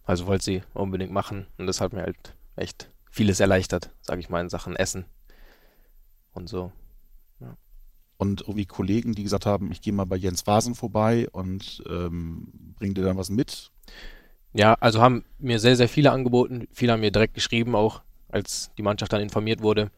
Also 0.04 0.26
wollte 0.26 0.46
sie 0.46 0.64
unbedingt 0.74 1.12
machen 1.12 1.48
und 1.58 1.68
das 1.68 1.82
hat 1.82 1.94
mir 1.94 2.02
halt 2.04 2.36
echt 2.56 2.90
vieles 3.12 3.40
erleichtert, 3.40 3.92
sage 4.02 4.20
ich 4.22 4.30
mal, 4.30 4.42
in 4.42 4.50
Sachen 4.50 4.76
Essen 4.76 5.06
und 6.34 6.48
so. 6.50 6.72
Und 8.20 8.42
irgendwie 8.42 8.66
Kollegen, 8.66 9.14
die 9.14 9.22
gesagt 9.22 9.46
haben, 9.46 9.72
ich 9.72 9.80
gehe 9.82 9.94
mal 9.94 10.06
bei 10.06 10.16
Jens 10.16 10.48
Vasen 10.48 10.74
vorbei 10.74 11.30
und 11.34 11.84
ähm, 11.88 12.74
bring 12.76 12.96
dir 12.96 13.04
dann 13.04 13.16
was 13.16 13.30
mit. 13.30 13.72
Ja, 14.58 14.74
also 14.80 15.02
haben 15.02 15.24
mir 15.38 15.60
sehr, 15.60 15.76
sehr 15.76 15.88
viele 15.88 16.12
angeboten. 16.12 16.68
Viele 16.72 16.92
haben 16.92 17.02
mir 17.02 17.12
direkt 17.12 17.36
geschrieben, 17.36 17.76
auch 17.76 18.02
als 18.30 18.72
die 18.78 18.82
Mannschaft 18.82 19.14
dann 19.14 19.22
informiert 19.22 19.62
wurde. 19.62 19.92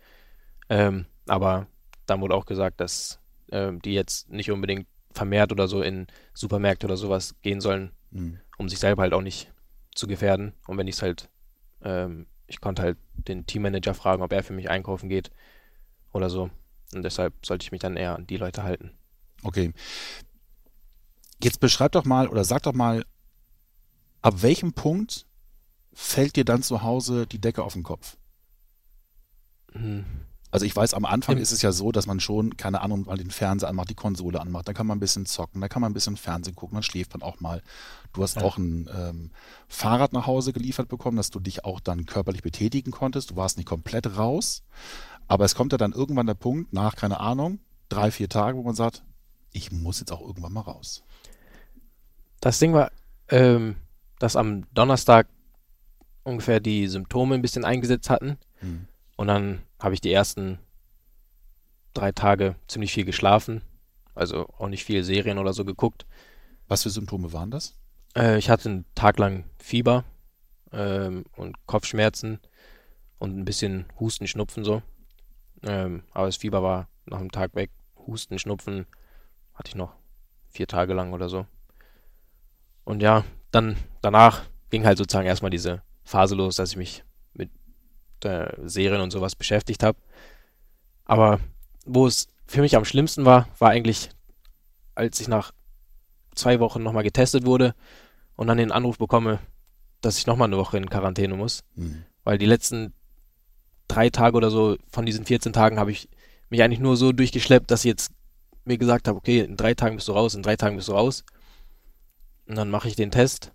Ähm, 0.68 1.06
aber 1.28 1.68
dann 2.06 2.20
wurde 2.20 2.36
auch 2.36 2.46
gesagt, 2.46 2.82
dass 2.82 3.20
ähm, 3.52 3.82
die 3.82 3.94
jetzt 3.94 4.30
nicht 4.30 4.52
unbedingt 4.52 4.86
vermehrt 5.12 5.54
oder 5.54 5.68
so 5.70 5.82
in 5.82 6.08
Supermärkte 6.34 6.88
oder 6.88 6.98
sowas 6.98 7.36
gehen 7.42 7.62
sollen, 7.62 7.92
Mhm. 8.12 8.40
um 8.58 8.68
sich 8.68 8.80
selber 8.80 9.04
halt 9.04 9.14
auch 9.14 9.22
nicht 9.22 9.52
zu 9.96 10.08
gefährden. 10.08 10.54
Und 10.68 10.78
wenn 10.78 10.88
ich 10.88 10.96
es 10.96 11.02
halt, 11.02 11.30
ähm, 11.84 12.26
ich 12.48 12.60
konnte 12.60 12.82
halt 12.82 12.98
den 13.14 13.46
Teammanager 13.46 13.94
fragen, 13.94 14.24
ob 14.24 14.34
er 14.34 14.44
für 14.44 14.54
mich 14.54 14.70
einkaufen 14.70 15.08
geht 15.08 15.32
oder 16.12 16.30
so. 16.30 16.50
Und 16.94 17.04
deshalb 17.04 17.34
sollte 17.46 17.64
ich 17.64 17.72
mich 17.72 17.82
dann 17.82 17.96
eher 17.96 18.16
an 18.16 18.28
die 18.28 18.38
Leute 18.38 18.64
halten. 18.64 18.92
Okay. 19.44 19.72
Jetzt 21.42 21.60
beschreib 21.62 21.94
doch 21.94 22.04
mal 22.06 22.28
oder 22.28 22.44
sag 22.44 22.64
doch 22.64 22.74
mal, 22.74 23.06
ab 24.22 24.42
welchem 24.42 24.74
Punkt 24.74 25.26
fällt 25.94 26.36
dir 26.36 26.46
dann 26.46 26.64
zu 26.64 26.82
Hause 26.84 27.28
die 27.28 27.40
Decke 27.40 27.64
auf 27.64 27.74
den 27.74 27.84
Kopf? 27.84 28.18
Hm. 29.74 30.06
Also 30.52 30.66
ich 30.66 30.76
weiß, 30.76 30.96
am 30.96 31.06
Anfang 31.06 31.38
ist 31.38 31.52
es 31.52 31.62
ja 31.62 31.72
so, 31.72 31.92
dass 31.92 32.08
man 32.08 32.20
schon, 32.20 32.58
keine 32.58 32.82
Ahnung, 32.82 33.06
mal 33.06 33.18
den 33.18 33.30
Fernseher 33.30 33.70
anmacht, 33.70 33.92
die 33.92 33.96
Konsole 33.96 34.42
anmacht, 34.42 34.68
dann 34.68 34.74
kann 34.74 34.88
man 34.88 34.98
ein 34.98 35.00
bisschen 35.00 35.28
zocken, 35.28 35.62
dann 35.62 35.70
kann 35.70 35.82
man 35.82 35.92
ein 35.92 35.94
bisschen 35.94 36.18
Fernsehen 36.18 36.56
gucken, 36.56 36.76
dann 36.76 36.82
schläft 36.84 37.14
man 37.14 37.22
auch 37.22 37.40
mal. 37.40 37.62
Du 38.14 38.24
hast 38.24 38.38
Ja. 38.38 38.42
auch 38.42 38.58
ein 38.58 38.90
ähm, 38.92 39.32
Fahrrad 39.68 40.12
nach 40.12 40.26
Hause 40.26 40.52
geliefert 40.52 40.88
bekommen, 40.88 41.18
dass 41.18 41.30
du 41.30 41.40
dich 41.40 41.66
auch 41.66 41.80
dann 41.80 42.08
körperlich 42.08 42.42
betätigen 42.42 42.90
konntest. 42.90 43.30
Du 43.30 43.36
warst 43.36 43.58
nicht 43.58 43.68
komplett 43.68 44.18
raus, 44.18 44.64
aber 45.28 45.46
es 45.46 45.54
kommt 45.54 45.72
ja 45.72 45.78
dann 45.78 45.92
irgendwann 45.92 46.26
der 46.26 46.34
Punkt, 46.34 46.74
nach, 46.74 46.96
keine 46.96 47.20
Ahnung, 47.20 47.60
drei, 47.88 48.10
vier 48.10 48.28
Tagen, 48.28 48.58
wo 48.58 48.64
man 48.64 48.74
sagt, 48.76 49.04
ich 49.52 49.72
muss 49.72 50.00
jetzt 50.00 50.12
auch 50.12 50.22
irgendwann 50.22 50.54
mal 50.54 50.62
raus. 50.62 51.04
Das 52.40 52.58
Ding 52.58 52.74
war, 52.74 52.92
ähm, 53.28 53.76
dass 54.20 54.36
am 54.36 54.72
Donnerstag 54.74 55.28
ungefähr 56.24 56.60
die 56.60 56.88
Symptome 56.88 57.36
ein 57.36 57.42
bisschen 57.42 57.66
eingesetzt 57.66 58.10
hatten. 58.10 58.38
Hm. 58.60 58.88
Und 59.16 59.28
dann 59.28 59.64
habe 59.80 59.94
ich 59.94 60.02
die 60.02 60.14
ersten 60.14 60.60
drei 61.94 62.12
Tage 62.12 62.56
ziemlich 62.68 62.94
viel 62.94 63.06
geschlafen. 63.06 63.62
Also 64.16 64.48
auch 64.58 64.68
nicht 64.68 64.86
viel 64.86 65.04
Serien 65.04 65.38
oder 65.38 65.54
so 65.54 65.66
geguckt. 65.66 66.06
Was 66.68 66.84
für 66.84 66.90
Symptome 66.90 67.34
waren 67.34 67.52
das? 67.52 67.76
Äh, 68.16 68.38
ich 68.38 68.50
hatte 68.50 68.70
einen 68.70 68.86
Tag 68.96 69.18
lang 69.18 69.46
Fieber 69.58 70.04
ähm, 70.72 71.26
und 71.36 71.56
Kopfschmerzen 71.66 72.40
und 73.18 73.38
ein 73.38 73.46
bisschen 73.46 73.86
Husten, 74.00 74.28
Schnupfen 74.28 74.64
so. 74.64 74.82
Ähm, 75.64 76.04
aber 76.12 76.28
das 76.28 76.38
Fieber 76.38 76.62
war 76.62 76.90
nach 77.06 77.20
einem 77.20 77.32
Tag 77.32 77.56
weg. 77.56 77.72
Husten, 78.08 78.40
Schnupfen 78.40 78.86
hatte 79.54 79.70
ich 79.70 79.76
noch 79.76 79.96
vier 80.50 80.68
Tage 80.68 80.94
lang 80.94 81.14
oder 81.14 81.30
so. 81.30 81.46
Und 82.84 83.02
ja, 83.02 83.24
dann 83.52 83.78
danach 84.02 84.44
ging 84.70 84.86
halt 84.86 84.98
sozusagen 84.98 85.28
erstmal 85.28 85.52
diese 85.52 85.82
Phase 86.04 86.36
los, 86.36 86.56
dass 86.56 86.72
ich 86.72 86.78
mich 86.78 87.04
mit 87.34 87.50
äh, 88.24 88.52
Serien 88.66 89.02
und 89.02 89.12
sowas 89.12 89.36
beschäftigt 89.36 89.84
habe. 89.84 89.98
Aber 91.06 91.40
wo 91.86 92.06
es 92.08 92.28
für 92.46 92.62
mich 92.62 92.76
am 92.76 92.86
schlimmsten 92.86 93.26
war, 93.26 93.48
war 93.58 93.72
eigentlich, 93.72 94.10
als 94.96 95.20
ich 95.20 95.28
nach 95.28 95.52
zwei 96.36 96.60
Wochen 96.60 96.84
nochmal 96.84 97.04
getestet 97.04 97.46
wurde 97.46 97.76
und 98.36 98.48
dann 98.48 98.58
den 98.58 98.72
Anruf 98.72 98.98
bekomme, 98.98 99.40
dass 100.02 100.18
ich 100.18 100.28
nochmal 100.28 100.48
eine 100.48 100.58
Woche 100.58 100.78
in 100.78 100.90
Quarantäne 100.90 101.36
muss. 101.36 101.64
Hm. 101.76 102.04
Weil 102.24 102.38
die 102.38 102.46
letzten 102.46 102.94
drei 103.88 104.10
Tage 104.10 104.38
oder 104.38 104.50
so 104.50 104.78
von 104.92 105.06
diesen 105.06 105.26
14 105.26 105.52
Tagen 105.52 105.80
habe 105.80 105.92
ich 105.92 106.08
mich 106.50 106.64
eigentlich 106.64 106.80
nur 106.80 106.96
so 106.96 107.12
durchgeschleppt, 107.12 107.70
dass 107.70 107.84
ich 107.84 107.90
jetzt 107.90 108.12
mir 108.66 108.78
gesagt 108.78 109.08
habe, 109.08 109.18
okay, 109.18 109.40
in 109.42 109.58
drei 109.58 109.74
Tagen 109.74 109.96
bist 109.96 110.08
du 110.08 110.14
raus, 110.14 110.36
in 110.36 110.44
drei 110.44 110.56
Tagen 110.56 110.76
bist 110.76 110.88
du 110.88 110.94
raus. 110.94 111.24
Und 112.50 112.56
dann 112.56 112.72
mache 112.72 112.88
ich 112.88 112.96
den 112.96 113.12
Test 113.12 113.54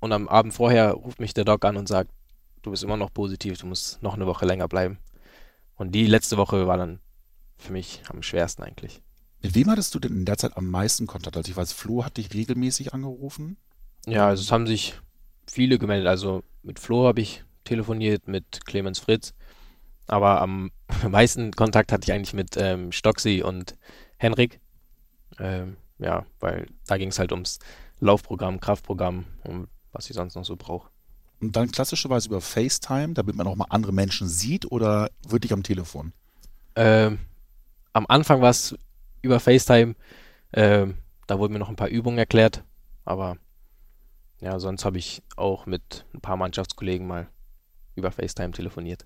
und 0.00 0.12
am 0.12 0.28
Abend 0.28 0.52
vorher 0.52 0.90
ruft 0.90 1.20
mich 1.20 1.34
der 1.34 1.44
Doc 1.44 1.64
an 1.64 1.76
und 1.76 1.86
sagt, 1.86 2.10
du 2.62 2.72
bist 2.72 2.82
immer 2.82 2.96
noch 2.96 3.14
positiv, 3.14 3.56
du 3.58 3.66
musst 3.66 4.02
noch 4.02 4.14
eine 4.14 4.26
Woche 4.26 4.44
länger 4.44 4.66
bleiben. 4.66 4.98
Und 5.76 5.92
die 5.92 6.04
letzte 6.04 6.36
Woche 6.36 6.66
war 6.66 6.76
dann 6.76 6.98
für 7.56 7.72
mich 7.72 8.02
am 8.08 8.24
schwersten 8.24 8.64
eigentlich. 8.64 9.02
Mit 9.40 9.54
wem 9.54 9.70
hattest 9.70 9.94
du 9.94 10.00
denn 10.00 10.16
in 10.16 10.24
der 10.24 10.36
Zeit 10.36 10.56
am 10.56 10.68
meisten 10.68 11.06
Kontakt? 11.06 11.36
Also 11.36 11.48
ich 11.48 11.56
weiß, 11.56 11.72
Flo 11.72 12.04
hat 12.04 12.16
dich 12.16 12.34
regelmäßig 12.34 12.92
angerufen. 12.92 13.56
Ja, 14.04 14.26
also 14.26 14.42
es 14.42 14.50
haben 14.50 14.66
sich 14.66 14.98
viele 15.46 15.78
gemeldet. 15.78 16.08
Also 16.08 16.42
mit 16.64 16.80
Flo 16.80 17.06
habe 17.06 17.20
ich 17.20 17.44
telefoniert, 17.62 18.26
mit 18.26 18.66
Clemens 18.66 18.98
Fritz. 18.98 19.32
Aber 20.08 20.40
am 20.40 20.72
meisten 21.08 21.52
Kontakt 21.52 21.92
hatte 21.92 22.10
ich 22.10 22.12
eigentlich 22.12 22.34
mit 22.34 22.56
ähm, 22.56 22.90
Stoxi 22.90 23.44
und 23.44 23.76
Henrik. 24.16 24.58
Ähm, 25.38 25.76
ja, 25.98 26.26
weil 26.40 26.66
da 26.86 26.98
ging 26.98 27.10
es 27.10 27.20
halt 27.20 27.30
ums 27.30 27.60
Laufprogramm, 28.00 28.60
Kraftprogramm 28.60 29.26
und 29.44 29.68
was 29.92 30.08
ich 30.08 30.16
sonst 30.16 30.34
noch 30.34 30.44
so 30.44 30.56
brauche. 30.56 30.90
Und 31.40 31.54
dann 31.54 31.70
klassischerweise 31.70 32.28
über 32.28 32.40
FaceTime, 32.40 33.14
damit 33.14 33.36
man 33.36 33.46
auch 33.46 33.54
mal 33.54 33.66
andere 33.70 33.92
Menschen 33.92 34.28
sieht 34.28 34.70
oder 34.70 35.08
wirklich 35.26 35.52
am 35.52 35.62
Telefon? 35.62 36.12
Ähm, 36.74 37.18
am 37.92 38.06
Anfang 38.08 38.40
war 38.40 38.50
es 38.50 38.76
über 39.22 39.40
FaceTime. 39.40 39.94
Ähm, 40.52 40.98
da 41.26 41.38
wurden 41.38 41.52
mir 41.52 41.58
noch 41.58 41.68
ein 41.68 41.76
paar 41.76 41.88
Übungen 41.88 42.18
erklärt. 42.18 42.64
Aber 43.04 43.36
ja, 44.40 44.58
sonst 44.58 44.84
habe 44.84 44.98
ich 44.98 45.22
auch 45.36 45.66
mit 45.66 46.04
ein 46.14 46.20
paar 46.20 46.36
Mannschaftskollegen 46.36 47.06
mal 47.06 47.28
über 47.94 48.10
FaceTime 48.10 48.52
telefoniert. 48.52 49.04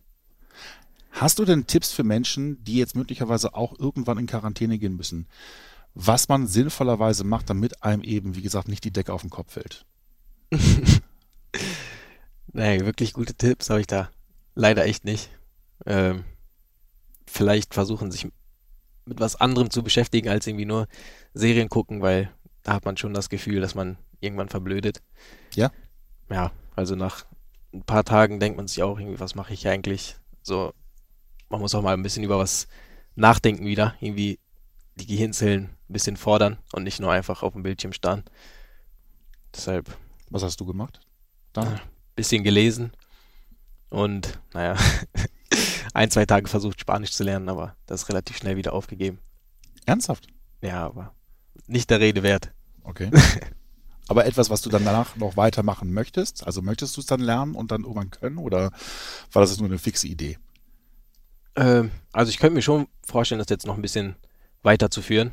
Hast 1.12 1.38
du 1.38 1.44
denn 1.44 1.66
Tipps 1.66 1.92
für 1.92 2.04
Menschen, 2.04 2.62
die 2.64 2.76
jetzt 2.76 2.96
möglicherweise 2.96 3.54
auch 3.54 3.78
irgendwann 3.78 4.18
in 4.18 4.26
Quarantäne 4.26 4.78
gehen 4.78 4.96
müssen, 4.96 5.26
was 5.94 6.28
man 6.28 6.46
sinnvollerweise 6.46 7.24
macht, 7.24 7.50
damit 7.50 7.82
einem 7.82 8.02
eben, 8.02 8.34
wie 8.34 8.42
gesagt, 8.42 8.68
nicht 8.68 8.84
die 8.84 8.92
Decke 8.92 9.12
auf 9.12 9.22
den 9.22 9.30
Kopf 9.30 9.52
fällt? 9.52 9.86
Nee, 12.52 12.80
wirklich 12.80 13.14
gute 13.14 13.34
Tipps 13.34 13.70
habe 13.70 13.80
ich 13.80 13.86
da 13.86 14.10
leider 14.54 14.84
echt 14.84 15.04
nicht. 15.04 15.30
Ähm, 15.86 16.24
vielleicht 17.26 17.72
versuchen 17.72 18.10
sich 18.12 18.26
mit 19.06 19.20
was 19.20 19.36
anderem 19.36 19.70
zu 19.70 19.82
beschäftigen 19.82 20.28
als 20.28 20.46
irgendwie 20.46 20.66
nur 20.66 20.86
Serien 21.32 21.68
gucken, 21.68 22.02
weil 22.02 22.30
da 22.62 22.74
hat 22.74 22.84
man 22.84 22.96
schon 22.96 23.14
das 23.14 23.30
Gefühl, 23.30 23.60
dass 23.60 23.74
man 23.74 23.96
irgendwann 24.20 24.50
verblödet. 24.50 25.02
Ja? 25.54 25.72
Ja, 26.30 26.52
also 26.76 26.94
nach 26.94 27.24
ein 27.72 27.82
paar 27.82 28.04
Tagen 28.04 28.38
denkt 28.38 28.58
man 28.58 28.68
sich 28.68 28.82
auch 28.82 28.98
irgendwie, 28.98 29.18
was 29.18 29.34
mache 29.34 29.54
ich 29.54 29.66
eigentlich? 29.66 30.16
So, 30.42 30.74
man 31.48 31.60
muss 31.60 31.74
auch 31.74 31.82
mal 31.82 31.94
ein 31.94 32.02
bisschen 32.02 32.22
über 32.22 32.38
was 32.38 32.68
nachdenken 33.16 33.64
wieder, 33.64 33.94
irgendwie 34.00 34.38
die 34.96 35.06
Gehirnzellen 35.06 35.70
ein 35.92 35.94
bisschen 35.94 36.16
fordern 36.16 36.58
und 36.72 36.84
nicht 36.84 37.00
nur 37.00 37.12
einfach 37.12 37.42
auf 37.42 37.52
dem 37.52 37.62
Bildschirm 37.62 37.92
starren. 37.92 38.24
Deshalb 39.54 39.96
Was 40.30 40.42
hast 40.42 40.58
du 40.60 40.64
gemacht? 40.64 41.00
Dann? 41.52 41.80
bisschen 42.14 42.44
gelesen 42.44 42.92
Und 43.90 44.40
naja, 44.54 44.76
ein, 45.94 46.10
zwei 46.10 46.24
Tage 46.24 46.48
versucht 46.48 46.80
Spanisch 46.80 47.12
zu 47.12 47.24
lernen, 47.24 47.48
aber 47.48 47.76
das 47.86 48.08
relativ 48.08 48.38
schnell 48.38 48.56
wieder 48.56 48.72
aufgegeben. 48.72 49.18
Ernsthaft? 49.84 50.28
Ja, 50.62 50.86
aber 50.86 51.14
nicht 51.66 51.90
der 51.90 52.00
Rede 52.00 52.22
wert. 52.22 52.52
Okay. 52.84 53.10
Aber 54.08 54.26
etwas, 54.26 54.50
was 54.50 54.60
du 54.60 54.68
dann 54.68 54.84
danach 54.84 55.14
noch 55.16 55.36
weitermachen 55.36 55.92
möchtest? 55.92 56.44
Also 56.44 56.60
möchtest 56.60 56.96
du 56.96 57.00
es 57.00 57.06
dann 57.06 57.20
lernen 57.20 57.54
und 57.54 57.70
dann 57.70 57.82
irgendwann 57.82 58.10
können? 58.10 58.36
Oder 58.36 58.72
war 59.32 59.40
das 59.40 59.50
jetzt 59.50 59.60
nur 59.60 59.68
eine 59.68 59.78
fixe 59.78 60.08
Idee? 60.08 60.38
Ähm, 61.54 61.92
also 62.12 62.28
ich 62.28 62.38
könnte 62.38 62.56
mir 62.56 62.62
schon 62.62 62.88
vorstellen, 63.06 63.38
das 63.38 63.48
jetzt 63.48 63.64
noch 63.64 63.76
ein 63.76 63.80
bisschen 63.80 64.16
weiterzuführen. 64.62 65.30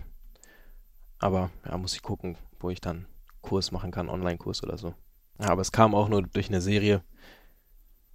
Aber 1.19 1.51
ja, 1.65 1.77
muss 1.77 1.93
ich 1.93 2.01
gucken, 2.01 2.37
wo 2.59 2.69
ich 2.69 2.81
dann 2.81 3.05
Kurs 3.41 3.71
machen 3.71 3.91
kann, 3.91 4.09
Online-Kurs 4.09 4.63
oder 4.63 4.77
so. 4.77 4.93
Ja, 5.39 5.49
aber 5.49 5.61
es 5.61 5.71
kam 5.71 5.95
auch 5.95 6.09
nur 6.09 6.23
durch 6.23 6.47
eine 6.49 6.61
Serie, 6.61 7.03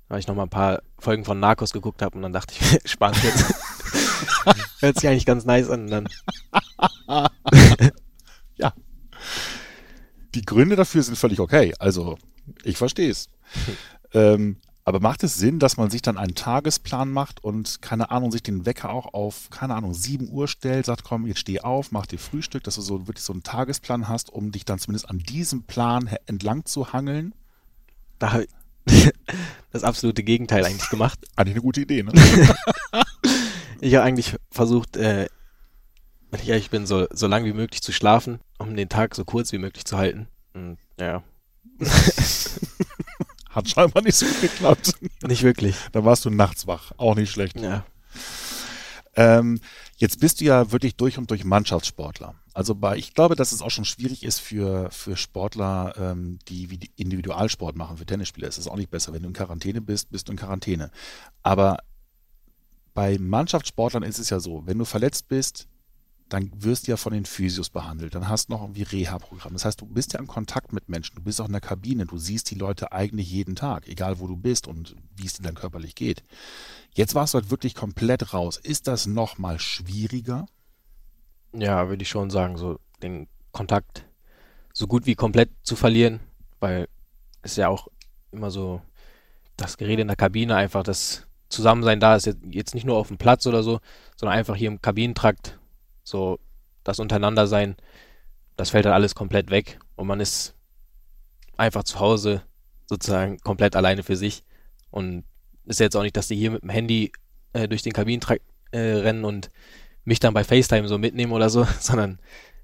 weil 0.09 0.19
ich 0.19 0.27
noch 0.27 0.35
mal 0.35 0.45
ein 0.45 0.51
paar 0.51 0.83
Folgen 0.99 1.25
von 1.25 1.41
Narcos 1.41 1.73
geguckt 1.73 2.03
habe 2.03 2.17
und 2.17 2.23
dann 2.23 2.33
dachte 2.33 2.55
ich, 2.59 2.81
spannend 2.91 3.23
jetzt. 3.23 3.55
Hört 4.81 4.99
sich 4.99 5.09
eigentlich 5.09 5.27
ganz 5.27 5.45
nice 5.45 5.71
an. 5.71 5.85
Und 5.85 5.91
dann 5.91 6.09
ja. 8.57 8.73
Die 10.35 10.43
Gründe 10.43 10.77
dafür 10.77 11.03
sind 11.03 11.17
völlig 11.17 11.41
okay. 11.41 11.75
Also, 11.79 12.19
ich 12.63 12.77
verstehe 12.77 13.11
es. 13.11 13.29
ähm, 14.13 14.59
aber 14.85 15.01
macht 15.01 15.23
es 15.25 15.37
Sinn, 15.37 15.59
dass 15.59 15.77
man 15.77 15.91
sich 15.91 16.03
dann 16.03 16.19
einen 16.19 16.35
Tagesplan 16.35 17.11
macht 17.11 17.43
und, 17.43 17.81
keine 17.81 18.11
Ahnung, 18.11 18.33
sich 18.33 18.43
den 18.43 18.67
Wecker 18.67 18.91
auch 18.91 19.15
auf, 19.15 19.49
keine 19.51 19.75
Ahnung, 19.75 19.95
7 19.95 20.31
Uhr 20.31 20.49
stellt, 20.49 20.87
sagt, 20.87 21.05
komm, 21.05 21.27
jetzt 21.27 21.41
steh 21.41 21.61
auf, 21.61 21.91
mach 21.93 22.07
dir 22.07 22.19
Frühstück, 22.19 22.65
dass 22.65 22.75
du 22.75 22.83
so 22.83 23.07
wirklich 23.07 23.25
so 23.25 23.33
einen 23.33 23.43
Tagesplan 23.43 24.09
hast, 24.09 24.31
um 24.31 24.53
dich 24.53 24.65
dann 24.65 24.79
zumindest 24.79 25.09
an 25.09 25.19
diesem 25.19 25.63
Plan 25.63 26.11
entlang 26.27 26.65
zu 26.65 26.93
hangeln? 26.93 27.35
da 28.19 28.33
habe 28.33 28.47
ich 28.87 29.11
das 29.73 29.85
absolute 29.85 30.23
Gegenteil 30.23 30.65
eigentlich 30.65 30.91
gemacht. 30.91 31.19
Eigentlich 31.37 31.55
eine 31.55 31.63
gute 31.63 31.83
Idee, 31.83 32.03
ne? 32.03 32.13
Ich 33.81 33.95
habe 33.97 34.05
eigentlich 34.05 34.37
versucht, 34.51 34.97
äh, 34.97 35.27
wenn 36.31 36.41
ich 36.41 36.49
ehrlich 36.49 36.71
bin, 36.71 36.87
so, 36.87 37.07
so 37.11 37.27
lang 37.27 37.45
wie 37.45 37.53
möglich 37.53 37.83
zu 37.83 37.93
schlafen, 37.93 38.41
um 38.57 38.75
den 38.77 38.89
Tag 38.89 39.15
so 39.15 39.27
kurz 39.27 39.53
wie 39.53 39.59
möglich 39.59 39.85
zu 39.85 39.99
halten. 39.99 40.29
Und 40.55 40.79
ja, 40.99 41.23
Hat 43.55 43.69
scheinbar 43.69 44.03
nicht 44.03 44.17
so 44.17 44.27
gut 44.27 44.41
geklappt. 44.41 44.95
nicht 45.27 45.43
wirklich. 45.43 45.77
Da 45.93 46.05
warst 46.05 46.25
du 46.25 46.31
nachts 46.31 46.67
wach. 46.67 46.93
Auch 46.97 47.15
nicht 47.15 47.31
schlecht. 47.31 47.61
Ja. 47.61 47.85
Ähm, 49.17 49.61
jetzt 49.97 50.21
bist 50.21 50.41
du 50.41 50.45
ja 50.45 50.73
wirklich 50.73 50.97
durch 50.97 51.19
und 51.19 51.31
durch 51.31 51.45
Mannschaftssportler. 51.45 52.35
Also 52.53 52.75
bei, 52.75 52.97
ich 52.97 53.15
glaube, 53.15 53.37
dass 53.37 53.53
es 53.53 53.63
auch 53.63 53.71
schon 53.71 53.85
schwierig 53.85 54.23
ist 54.25 54.41
für, 54.41 54.91
für 54.91 55.17
Sportler, 55.17 55.95
ähm, 55.99 56.39
die 56.49 56.71
wie 56.71 56.79
die 56.79 56.91
Individualsport 56.97 57.77
machen, 57.77 57.97
für 57.97 58.07
Tennisspieler 58.07 58.49
ist 58.49 58.59
es 58.59 58.69
auch 58.69 58.77
nicht 58.77 58.91
besser. 58.91 59.13
Wenn 59.13 59.23
du 59.23 59.29
in 59.29 59.35
Quarantäne 59.35 59.81
bist, 59.81 60.11
bist 60.11 60.29
du 60.29 60.33
in 60.33 60.39
Quarantäne. 60.39 60.91
Aber 61.43 61.79
bei 62.93 63.19
Mannschaftssportlern 63.19 64.05
ist 64.05 64.19
es 64.19 64.31
ja 64.31 64.41
so, 64.41 64.63
wenn 64.67 64.79
du 64.79 64.85
verletzt 64.85 65.29
bist, 65.29 65.67
dann 66.29 66.51
wirst 66.55 66.87
du 66.87 66.93
ja 66.93 66.97
von 66.97 67.13
den 67.13 67.27
Physios 67.27 67.71
behandelt. 67.71 68.15
Dann 68.15 68.29
hast 68.29 68.49
du 68.49 68.55
noch 68.55 68.63
irgendwie 68.63 68.83
Reha-Programm. 68.83 69.53
Das 69.53 69.65
heißt, 69.65 69.81
du 69.81 69.87
bist 69.87 70.15
ja 70.15 70.21
in 70.21 70.27
Kontakt 70.27 70.73
mit 70.73 70.89
Menschen. 70.89 71.17
Du 71.17 71.23
bist 71.23 71.41
auch 71.41 71.47
in 71.47 71.53
der 71.53 71.61
Kabine. 71.61 72.07
Du 72.07 72.19
siehst 72.19 72.51
die 72.51 72.57
Leute 72.57 72.93
eigentlich 72.93 73.31
jeden 73.31 73.57
Tag, 73.57 73.89
egal 73.89 74.19
wo 74.19 74.27
du 74.27 74.37
bist 74.37 74.67
und 74.67 74.97
wie 75.17 75.27
es 75.27 75.35
dir 75.35 75.43
dann 75.43 75.55
körperlich 75.55 75.95
geht. 75.95 76.25
Jetzt 76.95 77.15
warst 77.15 77.35
du 77.35 77.39
halt 77.39 77.51
wirklich 77.51 77.75
komplett 77.75 78.33
raus. 78.33 78.57
Ist 78.57 78.87
das 78.89 79.07
noch 79.07 79.39
mal 79.39 79.59
schwieriger? 79.59 80.47
Ja, 81.53 81.89
würde 81.89 82.03
ich 82.03 82.09
schon 82.09 82.31
sagen, 82.31 82.57
so 82.57 82.81
den 83.03 83.29
Kontakt 83.53 84.07
so 84.73 84.87
gut 84.87 85.07
wie 85.07 85.15
komplett 85.15 85.51
zu 85.63 85.77
verlieren, 85.77 86.21
weil 86.59 86.89
es 87.43 87.57
ja 87.57 87.69
auch 87.69 87.89
immer 88.33 88.51
so 88.51 88.83
das 89.57 89.77
Gerede 89.77 90.03
in 90.03 90.09
der 90.09 90.17
Kabine 90.17 90.57
einfach, 90.57 90.83
das 90.83 91.27
Zusammensein 91.49 92.01
da 92.01 92.17
ist 92.17 92.27
jetzt 92.51 92.75
nicht 92.75 92.85
nur 92.85 92.97
auf 92.97 93.09
dem 93.09 93.19
Platz 93.19 93.47
oder 93.47 93.63
so, 93.63 93.81
sondern 94.17 94.37
einfach 94.37 94.57
hier 94.57 94.69
im 94.69 94.83
Kabinentrakt, 94.83 95.59
so 96.05 96.39
das 96.85 97.01
Untereinandersein, 97.01 97.77
das 98.57 98.71
fällt 98.71 98.85
dann 98.85 98.93
alles 98.93 99.15
komplett 99.15 99.51
weg 99.51 99.79
und 99.97 100.07
man 100.07 100.21
ist 100.21 100.55
einfach 101.57 101.83
zu 101.83 101.99
Hause 101.99 102.43
sozusagen 102.87 103.39
komplett 103.41 103.75
alleine 103.75 104.03
für 104.03 104.17
sich 104.17 104.45
und 104.91 105.25
ist 105.65 105.81
jetzt 105.81 105.97
auch 105.97 106.03
nicht, 106.03 106.17
dass 106.17 106.29
die 106.29 106.37
hier 106.37 106.51
mit 106.51 106.63
dem 106.63 106.69
Handy 106.69 107.11
äh, 107.55 107.67
durch 107.67 107.83
den 107.83 107.93
Kabinentrakt 107.93 108.43
äh, 108.71 108.79
rennen 108.79 109.25
und 109.25 109.49
mich 110.05 110.21
dann 110.21 110.35
bei 110.35 110.45
FaceTime 110.45 110.87
so 110.87 110.99
mitnehmen 110.99 111.33
oder 111.33 111.49
so, 111.49 111.67
sondern 111.81 112.19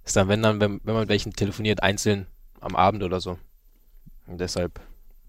ist 0.04 0.16
dann, 0.16 0.28
wenn 0.28 0.42
dann, 0.42 0.60
wenn, 0.60 0.80
wenn 0.84 0.94
man 0.94 1.02
mit 1.02 1.08
welchen 1.08 1.32
telefoniert, 1.32 1.82
einzeln 1.82 2.26
am 2.60 2.76
Abend 2.76 3.02
oder 3.02 3.20
so. 3.20 3.38
Und 4.26 4.38
deshalb, 4.40 4.80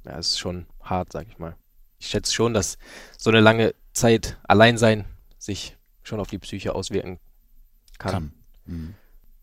ja, 0.05 0.17
ist 0.17 0.37
schon 0.37 0.67
hart, 0.83 1.13
sag 1.13 1.27
ich 1.27 1.39
mal. 1.39 1.55
Ich 1.97 2.07
schätze 2.07 2.33
schon, 2.33 2.53
dass 2.53 2.77
so 3.17 3.29
eine 3.29 3.39
lange 3.39 3.73
Zeit 3.93 4.37
allein 4.43 4.77
sein 4.77 5.05
sich 5.37 5.77
schon 6.03 6.19
auf 6.19 6.27
die 6.27 6.39
Psyche 6.39 6.75
auswirken 6.75 7.19
kann. 8.01 8.11
Kann. 8.11 8.31
Mhm. 8.65 8.93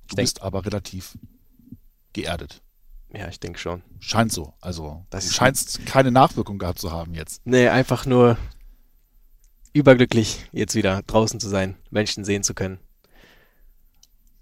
Du 0.08 0.16
denk- 0.16 0.24
bist 0.26 0.42
aber 0.42 0.64
relativ 0.64 1.18
geerdet. 2.12 2.62
Ja, 3.12 3.28
ich 3.28 3.40
denke 3.40 3.58
schon. 3.58 3.82
Scheint 4.00 4.32
so. 4.32 4.54
Also, 4.60 5.06
Das 5.10 5.26
du 5.26 5.32
scheinst 5.32 5.86
keine 5.86 6.10
Nachwirkung 6.10 6.58
gehabt 6.58 6.78
zu 6.78 6.92
haben 6.92 7.14
jetzt. 7.14 7.40
Nee, 7.46 7.68
einfach 7.68 8.04
nur 8.06 8.36
überglücklich, 9.72 10.46
jetzt 10.52 10.74
wieder 10.74 11.02
draußen 11.06 11.40
zu 11.40 11.48
sein, 11.48 11.76
Menschen 11.90 12.24
sehen 12.24 12.42
zu 12.42 12.54
können. 12.54 12.78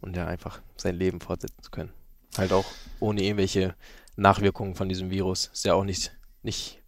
Und 0.00 0.16
ja, 0.16 0.26
einfach 0.26 0.60
sein 0.76 0.96
Leben 0.96 1.20
fortsetzen 1.20 1.62
zu 1.62 1.70
können. 1.70 1.92
Halt 2.36 2.52
auch 2.52 2.66
ohne 3.00 3.22
irgendwelche 3.22 3.74
Nachwirkungen 4.16 4.74
von 4.74 4.88
diesem 4.88 5.10
Virus. 5.10 5.46
Ist 5.52 5.64
ja 5.64 5.74
auch 5.74 5.84
nicht, 5.84 6.16
nicht 6.42 6.82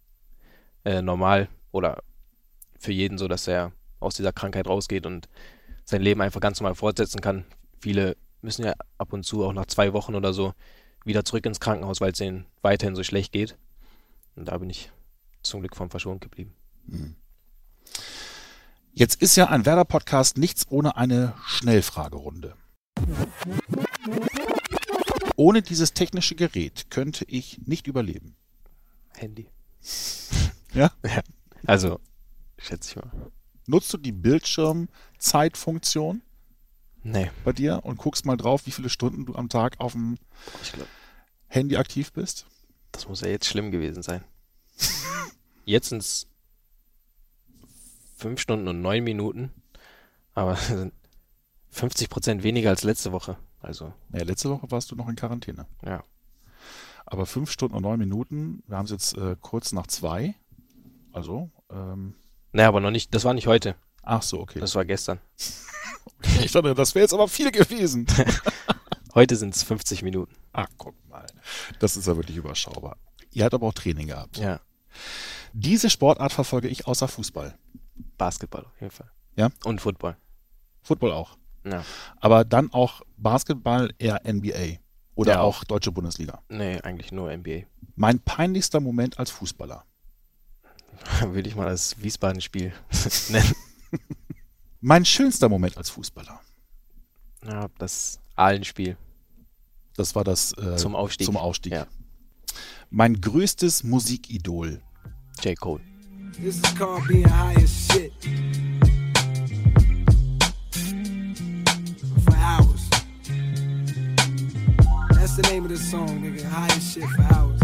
äh, 0.85 1.01
normal 1.01 1.49
oder 1.71 2.03
für 2.77 2.91
jeden 2.93 3.17
so, 3.17 3.27
dass 3.27 3.47
er 3.47 3.71
aus 3.99 4.15
dieser 4.15 4.31
Krankheit 4.33 4.67
rausgeht 4.67 5.05
und 5.05 5.27
sein 5.89 6.01
Leben 6.01 6.21
einfach 6.21 6.39
ganz 6.39 6.59
normal 6.59 6.75
fortsetzen 6.75 7.19
kann. 7.19 7.45
Viele 7.79 8.15
müssen 8.41 8.63
ja 8.63 8.73
ab 8.97 9.11
und 9.11 9.23
zu 9.23 9.43
auch 9.43 9.53
nach 9.53 9.65
zwei 9.65 9.91
Wochen 9.93 10.15
oder 10.15 10.33
so 10.33 10.53
wieder 11.03 11.25
zurück 11.25 11.45
ins 11.45 11.59
Krankenhaus, 11.59 11.99
weil 11.99 12.11
es 12.11 12.19
ihnen 12.19 12.45
weiterhin 12.61 12.95
so 12.95 13.03
schlecht 13.03 13.31
geht. 13.31 13.57
Und 14.35 14.45
da 14.45 14.57
bin 14.57 14.69
ich 14.69 14.91
zum 15.41 15.61
Glück 15.61 15.75
vom 15.75 15.89
verschont 15.89 16.21
geblieben. 16.21 16.53
Jetzt 18.93 19.21
ist 19.21 19.35
ja 19.35 19.47
ein 19.47 19.65
Werder-Podcast 19.65 20.37
nichts 20.37 20.67
ohne 20.69 20.95
eine 20.95 21.33
Schnellfragerunde. 21.45 22.53
Ohne 25.35 25.61
dieses 25.61 25.93
technische 25.93 26.35
Gerät 26.35 26.91
könnte 26.91 27.25
ich 27.25 27.61
nicht 27.65 27.87
überleben. 27.87 28.35
Handy. 29.15 29.49
Ja? 30.73 30.91
Ja. 31.03 31.21
Also, 31.65 31.99
schätze 32.57 32.91
ich 32.91 32.95
mal. 32.97 33.31
Nutzt 33.69 33.93
du 33.93 33.97
die 33.97 34.11
Bildschirmzeitfunktion 34.11 36.21
Nee, 37.03 37.31
bei 37.45 37.53
dir 37.53 37.79
und 37.85 37.97
guckst 37.97 38.25
mal 38.25 38.35
drauf, 38.35 38.65
wie 38.65 38.71
viele 38.71 38.89
Stunden 38.89 39.25
du 39.25 39.35
am 39.35 39.47
Tag 39.47 39.79
auf 39.79 39.93
dem 39.93 40.17
ich 40.61 40.73
glaube, 40.73 40.89
Handy 41.47 41.77
aktiv 41.77 42.11
bist? 42.11 42.45
das 42.91 43.07
muss 43.07 43.21
ja 43.21 43.29
jetzt 43.29 43.45
schlimm 43.45 43.71
gewesen 43.71 44.03
sein. 44.03 44.25
Jetzt 45.65 45.89
sind 45.89 45.99
es 45.99 46.25
fünf 48.17 48.41
Stunden 48.41 48.67
und 48.67 48.81
neun 48.81 49.03
Minuten, 49.03 49.51
aber 50.33 50.53
es 50.53 50.67
sind 50.67 50.91
50 51.69 52.09
Prozent 52.09 52.41
weniger 52.43 52.71
als 52.71 52.81
letzte 52.83 53.11
Woche. 53.11 53.37
Also, 53.61 53.93
Naja, 54.09 54.25
letzte 54.25 54.49
Woche 54.49 54.71
warst 54.71 54.89
du 54.89 54.95
noch 54.95 55.07
in 55.07 55.15
Quarantäne. 55.15 55.67
ja. 55.85 56.03
Aber 57.05 57.27
fünf 57.27 57.51
Stunden 57.51 57.75
und 57.75 57.83
neun 57.83 57.99
Minuten, 57.99 58.63
wir 58.67 58.77
haben 58.77 58.85
es 58.85 58.91
jetzt 58.91 59.15
äh, 59.17 59.35
kurz 59.39 59.71
nach 59.71 59.85
zwei. 59.87 60.35
Also, 61.11 61.49
ähm, 61.71 62.15
Naja, 62.51 62.67
aber 62.67 62.79
noch 62.79 62.91
nicht, 62.91 63.13
das 63.13 63.23
war 63.23 63.33
nicht 63.33 63.47
heute, 63.47 63.75
ach 64.01 64.21
so, 64.21 64.39
okay. 64.41 64.59
das 64.59 64.75
war 64.75 64.85
gestern. 64.85 65.19
Ich 66.43 66.51
dachte, 66.51 66.73
das 66.75 66.95
wäre 66.95 67.03
jetzt 67.03 67.13
aber 67.13 67.27
viel 67.29 67.49
gewesen. 67.51 68.05
Heute 69.15 69.35
sind 69.35 69.55
es 69.55 69.63
50 69.63 70.03
Minuten. 70.03 70.35
Ach, 70.51 70.67
guck 70.77 70.95
mal. 71.09 71.25
Das 71.79 71.95
ist 71.95 72.07
ja 72.07 72.15
wirklich 72.15 72.35
überschaubar. 72.37 72.97
Ihr 73.31 73.43
habt 73.45 73.53
aber 73.53 73.67
auch 73.67 73.73
Training 73.73 74.07
gehabt. 74.07 74.37
Ja, 74.37 74.59
Diese 75.53 75.89
Sportart 75.89 76.33
verfolge 76.33 76.67
ich 76.67 76.87
außer 76.87 77.07
Fußball. 77.07 77.57
Basketball 78.17 78.65
auf 78.65 78.81
jeden 78.81 78.91
Fall. 78.91 79.09
Ja? 79.35 79.49
Und 79.63 79.81
Football. 79.81 80.17
Football 80.81 81.11
auch. 81.13 81.37
Ja. 81.65 81.83
Aber 82.19 82.43
dann 82.43 82.71
auch 82.73 83.01
Basketball 83.17 83.93
eher 83.97 84.21
NBA. 84.25 84.79
Oder 85.15 85.33
Ja, 85.33 85.41
auch 85.41 85.63
Deutsche 85.63 85.91
Bundesliga. 85.91 86.41
Nee, 86.49 86.79
eigentlich 86.81 87.11
nur 87.11 87.35
NBA. 87.35 87.61
Mein 87.95 88.19
peinlichster 88.19 88.79
Moment 88.79 89.19
als 89.19 89.31
Fußballer. 89.31 89.85
Würde 91.21 91.49
ich 91.49 91.55
mal 91.55 91.65
das 91.65 92.01
Wiesbaden-Spiel 92.01 92.71
nennen. 93.29 93.55
Mein 94.81 95.05
schönster 95.05 95.49
Moment 95.49 95.77
als 95.77 95.89
Fußballer. 95.89 96.39
Ja, 97.45 97.67
das 97.77 98.19
Ahlenspiel 98.35 98.97
Das 99.95 100.15
war 100.15 100.23
das 100.23 100.53
äh, 100.57 100.75
zum 100.75 100.95
Aufstieg. 100.95 101.25
Zum 101.25 101.37
Aufstieg. 101.37 101.73
Ja. 101.73 101.87
Mein 102.89 103.19
größtes 103.19 103.83
Musikidol. 103.83 104.81
J. 105.43 105.59
Cole. 105.59 105.81
This 106.41 106.55
is 106.55 106.75
called 106.77 107.05
being 107.07 107.27
high 107.27 107.55
as 107.57 107.69
shit. 107.87 108.13
For 112.23 112.35
hours. 112.37 112.89
That's 115.11 115.35
the 115.35 115.41
name 115.51 115.63
of 115.65 115.69
this 115.69 115.89
song, 115.91 116.21
nigga. 116.21 116.43
High 116.49 116.67
as 116.75 116.93
shit 116.93 117.03
for 117.03 117.23
hours. 117.35 117.58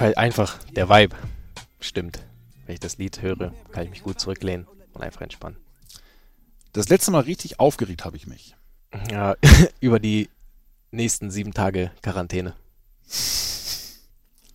Ich 0.00 0.16
einfach, 0.16 0.62
der 0.76 0.88
Vibe 0.88 1.16
stimmt. 1.80 2.20
Wenn 2.66 2.74
ich 2.74 2.78
das 2.78 2.98
Lied 2.98 3.20
höre, 3.20 3.52
kann 3.72 3.82
ich 3.82 3.90
mich 3.90 4.04
gut 4.04 4.20
zurücklehnen 4.20 4.68
und 4.92 5.02
einfach 5.02 5.22
entspannen. 5.22 5.58
Das 6.72 6.88
letzte 6.88 7.10
Mal 7.10 7.22
richtig 7.22 7.58
aufgeregt 7.58 8.04
habe 8.04 8.16
ich 8.16 8.28
mich. 8.28 8.54
Ja, 9.10 9.34
über 9.80 9.98
die 9.98 10.30
nächsten 10.92 11.32
sieben 11.32 11.52
Tage 11.52 11.90
Quarantäne. 12.00 12.54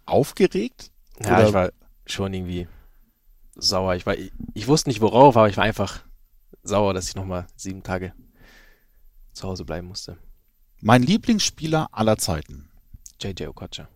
Aufgeregt? 0.05 0.91
Ja, 1.21 1.39
Oder- 1.39 1.47
ich 1.47 1.53
war 1.53 1.69
schon 2.05 2.33
irgendwie 2.33 2.69
sauer. 3.55 3.95
Ich, 3.95 4.05
war, 4.05 4.17
ich, 4.17 4.31
ich 4.53 4.69
wusste 4.69 4.89
nicht 4.89 5.01
worauf, 5.01 5.35
aber 5.35 5.49
ich 5.49 5.57
war 5.57 5.65
einfach 5.65 6.05
sauer, 6.63 6.93
dass 6.93 7.09
ich 7.09 7.15
nochmal 7.15 7.47
sieben 7.57 7.83
Tage 7.83 8.13
zu 9.33 9.45
Hause 9.45 9.65
bleiben 9.65 9.89
musste. 9.89 10.17
Mein 10.79 11.03
Lieblingsspieler 11.03 11.89
aller 11.91 12.17
Zeiten. 12.17 12.69
JJ 13.21 13.47
Okocha. 13.47 13.89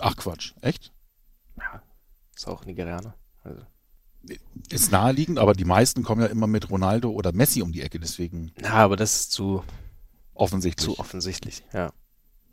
Ach 0.00 0.16
Quatsch, 0.16 0.54
echt? 0.60 0.92
Ja, 1.56 1.82
ist 2.34 2.46
auch 2.48 2.64
Nigerianer. 2.64 3.14
Also, 3.42 3.62
Ist 4.68 4.92
naheliegend, 4.92 5.38
aber 5.38 5.54
die 5.54 5.64
meisten 5.64 6.02
kommen 6.02 6.22
ja 6.22 6.28
immer 6.28 6.46
mit 6.46 6.70
Ronaldo 6.70 7.10
oder 7.10 7.32
Messi 7.32 7.62
um 7.62 7.72
die 7.72 7.82
Ecke, 7.82 7.98
deswegen 7.98 8.52
ja, 8.60 8.72
aber 8.74 8.96
das 8.96 9.20
ist 9.20 9.32
zu, 9.32 9.64
offensichtlich. 10.34 10.84
zu 10.84 10.98
offensichtlich. 10.98 11.64
Ja. 11.72 11.92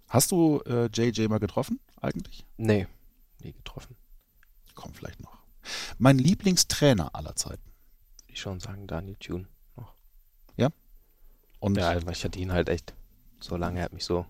Hast 0.08 0.32
du 0.32 0.62
äh, 0.66 0.86
JJ 0.94 1.28
mal 1.28 1.40
getroffen 1.40 1.80
eigentlich? 2.02 2.46
Nee, 2.58 2.88
nie 3.42 3.54
getroffen. 3.54 3.96
Kommt 4.76 4.96
vielleicht 4.96 5.20
noch. 5.22 5.38
Mein 5.98 6.18
Lieblingstrainer 6.18 7.14
aller 7.16 7.36
Zeiten. 7.36 7.64
Würde 8.22 8.34
ich 8.34 8.40
schon 8.40 8.60
sagen, 8.60 8.88
Daniel 8.88 9.16
Tune 9.18 9.48
noch. 9.76 9.94
Und 11.60 11.78
Ja, 11.78 11.98
ich 11.98 12.24
hatte 12.24 12.40
ihn 12.40 12.52
halt 12.52 12.70
echt 12.70 12.94
so 13.40 13.58
lange, 13.58 13.80
er 13.80 13.86
hat 13.86 13.94
mich 13.94 14.06
so 14.06 14.26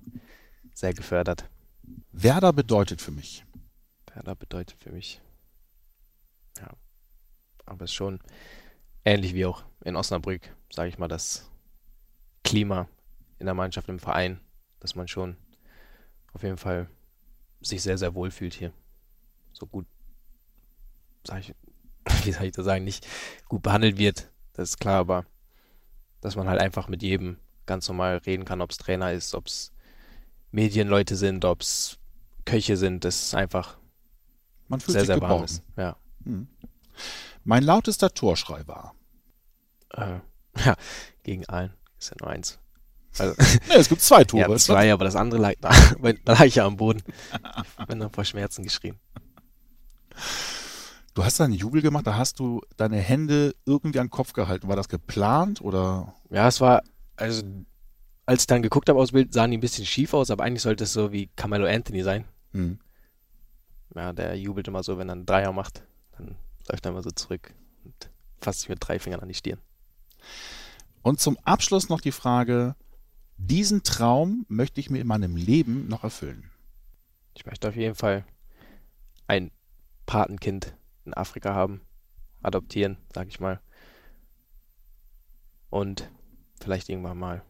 sehr 0.74 0.94
gefördert. 0.94 1.50
Werder 2.12 2.54
bedeutet 2.54 3.02
für 3.02 3.12
mich. 3.12 3.46
Werder 4.14 4.36
bedeutet 4.36 4.78
für 4.82 4.92
mich. 4.92 5.22
Ja. 6.60 6.70
Aber 7.66 7.86
es 7.86 7.92
ist 7.92 7.96
schon 7.96 8.20
ähnlich 9.06 9.34
wie 9.34 9.46
auch 9.46 9.64
in 9.84 9.96
Osnabrück, 9.96 10.56
sage 10.72 10.90
ich 10.90 10.98
mal, 10.98 11.08
das 11.08 11.50
Klima 12.44 12.88
in 13.40 13.46
der 13.46 13.56
Mannschaft, 13.56 13.90
im 13.90 14.00
Verein, 14.00 14.40
dass 14.80 14.96
man 14.96 15.08
schon 15.08 15.38
auf 16.34 16.44
jeden 16.44 16.58
Fall 16.58 16.90
sich 17.62 17.82
sehr, 17.82 17.98
sehr 17.98 18.16
wohl 18.16 18.32
fühlt 18.32 18.54
hier. 18.54 18.72
So 19.54 19.66
gut, 19.66 19.86
sag 21.26 21.40
ich, 21.40 21.56
wie 22.26 22.32
soll 22.32 22.46
ich 22.46 22.52
das 22.54 22.66
sagen, 22.66 22.84
nicht 22.84 23.08
gut 23.48 23.64
behandelt 23.64 23.98
wird, 23.98 24.32
das 24.54 24.70
ist 24.70 24.78
klar, 24.80 25.00
aber 25.00 25.26
dass 26.22 26.36
man 26.36 26.48
halt 26.48 26.60
einfach 26.60 26.88
mit 26.88 27.04
jedem 27.04 27.38
ganz 27.66 27.88
normal 27.88 28.18
reden 28.18 28.46
kann, 28.46 28.62
ob 28.62 28.72
es 28.72 28.78
Trainer 28.78 29.12
ist, 29.12 29.36
ob 29.36 29.48
es 29.48 29.72
Medienleute 30.52 31.16
sind, 31.16 31.46
ob 31.46 31.62
es 31.62 31.98
Köche 32.46 32.78
sind, 32.78 33.04
das 33.04 33.24
ist 33.24 33.36
einfach 33.36 33.78
Man 34.68 34.80
fühlt 34.80 34.94
sehr, 34.94 35.02
sich 35.02 35.08
sehr 35.08 35.16
geborgen. 35.20 35.44
ist. 35.46 35.64
Ja. 35.76 35.98
Hm. 36.24 36.48
Mein 37.44 37.64
lautester 37.64 38.14
Torschrei 38.14 38.66
war. 38.68 38.96
Äh, 39.94 40.20
ja, 40.66 40.76
gegen 41.24 41.48
Aalen 41.48 41.74
ist 42.00 42.10
ja 42.10 42.16
nur 42.20 42.30
eins. 42.30 42.60
Also, 43.18 43.36
Nee, 43.68 43.76
es 43.76 43.90
gibt 43.90 44.02
zwei 44.02 44.24
Tore. 44.24 44.50
ja, 44.50 44.56
zwei, 44.58 44.92
aber 44.94 45.06
das 45.06 45.16
andere 45.16 45.42
lag 45.42 45.54
da, 45.62 45.70
da 46.26 46.34
lag 46.34 46.46
ich 46.46 46.56
ja 46.56 46.66
am 46.66 46.78
Boden. 46.78 47.02
Ich 47.80 47.86
bin 47.86 48.00
dann 48.00 48.12
vor 48.12 48.26
Schmerzen 48.26 48.64
geschrien. 48.64 48.98
Du 51.14 51.24
hast 51.24 51.40
da 51.40 51.46
einen 51.46 51.54
Jubel 51.54 51.82
gemacht, 51.82 52.06
da 52.06 52.16
hast 52.16 52.40
du 52.40 52.62
deine 52.76 52.98
Hände 52.98 53.56
irgendwie 53.66 54.00
an 54.00 54.06
den 54.08 54.12
Kopf 54.12 54.34
gehalten. 54.34 54.68
War 54.68 54.76
das 54.76 54.88
geplant 54.88 55.62
oder? 55.62 56.14
Ja, 56.30 56.48
es 56.48 56.62
war, 56.62 56.84
also, 57.16 57.42
als 58.28 58.44
ich 58.44 58.48
dann 58.48 58.62
geguckt 58.62 58.90
habe 58.90 59.00
aufs 59.00 59.14
Bild, 59.14 59.34
sahen 59.34 59.52
die 59.52 59.58
ein 59.58 59.62
bisschen 59.62 59.86
schief 59.86 60.14
aus, 60.14 60.30
aber 60.30 60.44
eigentlich 60.44 60.62
sollte 60.62 60.84
es 60.84 60.92
so 60.92 61.14
wie 61.14 61.28
Carmelo 61.38 61.66
Anthony 61.66 62.04
sein. 62.04 62.26
Hm. 62.52 62.78
Ja, 63.96 64.12
der 64.12 64.38
jubelt 64.38 64.68
immer 64.68 64.84
so, 64.84 64.98
wenn 64.98 65.10
er 65.10 65.14
einen 65.14 65.26
Dreier 65.26 65.54
macht. 65.54 65.84
Dann 66.18 66.36
läuft 66.68 66.86
er 66.86 66.92
immer 66.92 67.02
so 67.02 67.10
zurück 67.10 67.54
und 67.86 68.12
fasst 68.42 68.60
sich 68.60 68.70
mit 68.70 68.80
drei 68.82 69.00
Fingern 69.00 69.22
an 69.22 69.30
die 69.30 69.34
Stirn. 69.34 69.60
Und 71.04 71.22
zum 71.22 71.38
Abschluss 71.46 71.88
noch 71.88 72.02
die 72.02 72.12
Frage, 72.12 72.76
diesen 73.38 73.84
Traum 73.84 74.46
möchte 74.50 74.82
ich 74.82 74.90
mir 74.90 75.00
in 75.00 75.08
meinem 75.08 75.38
Leben 75.38 75.88
noch 75.88 76.04
erfüllen. 76.04 76.52
Ich 77.34 77.46
möchte 77.46 77.70
auf 77.70 77.78
jeden 77.78 77.96
Fall 77.96 78.26
ein 79.26 79.52
Patenkind 80.06 80.76
in 81.06 81.14
Afrika 81.14 81.54
haben, 81.54 81.80
adoptieren, 82.42 82.98
sag 83.16 83.30
ich 83.30 83.40
mal. 83.40 83.62
Und 85.70 86.12
vielleicht 86.60 86.90
irgendwann 86.90 87.18
mal 87.18 87.42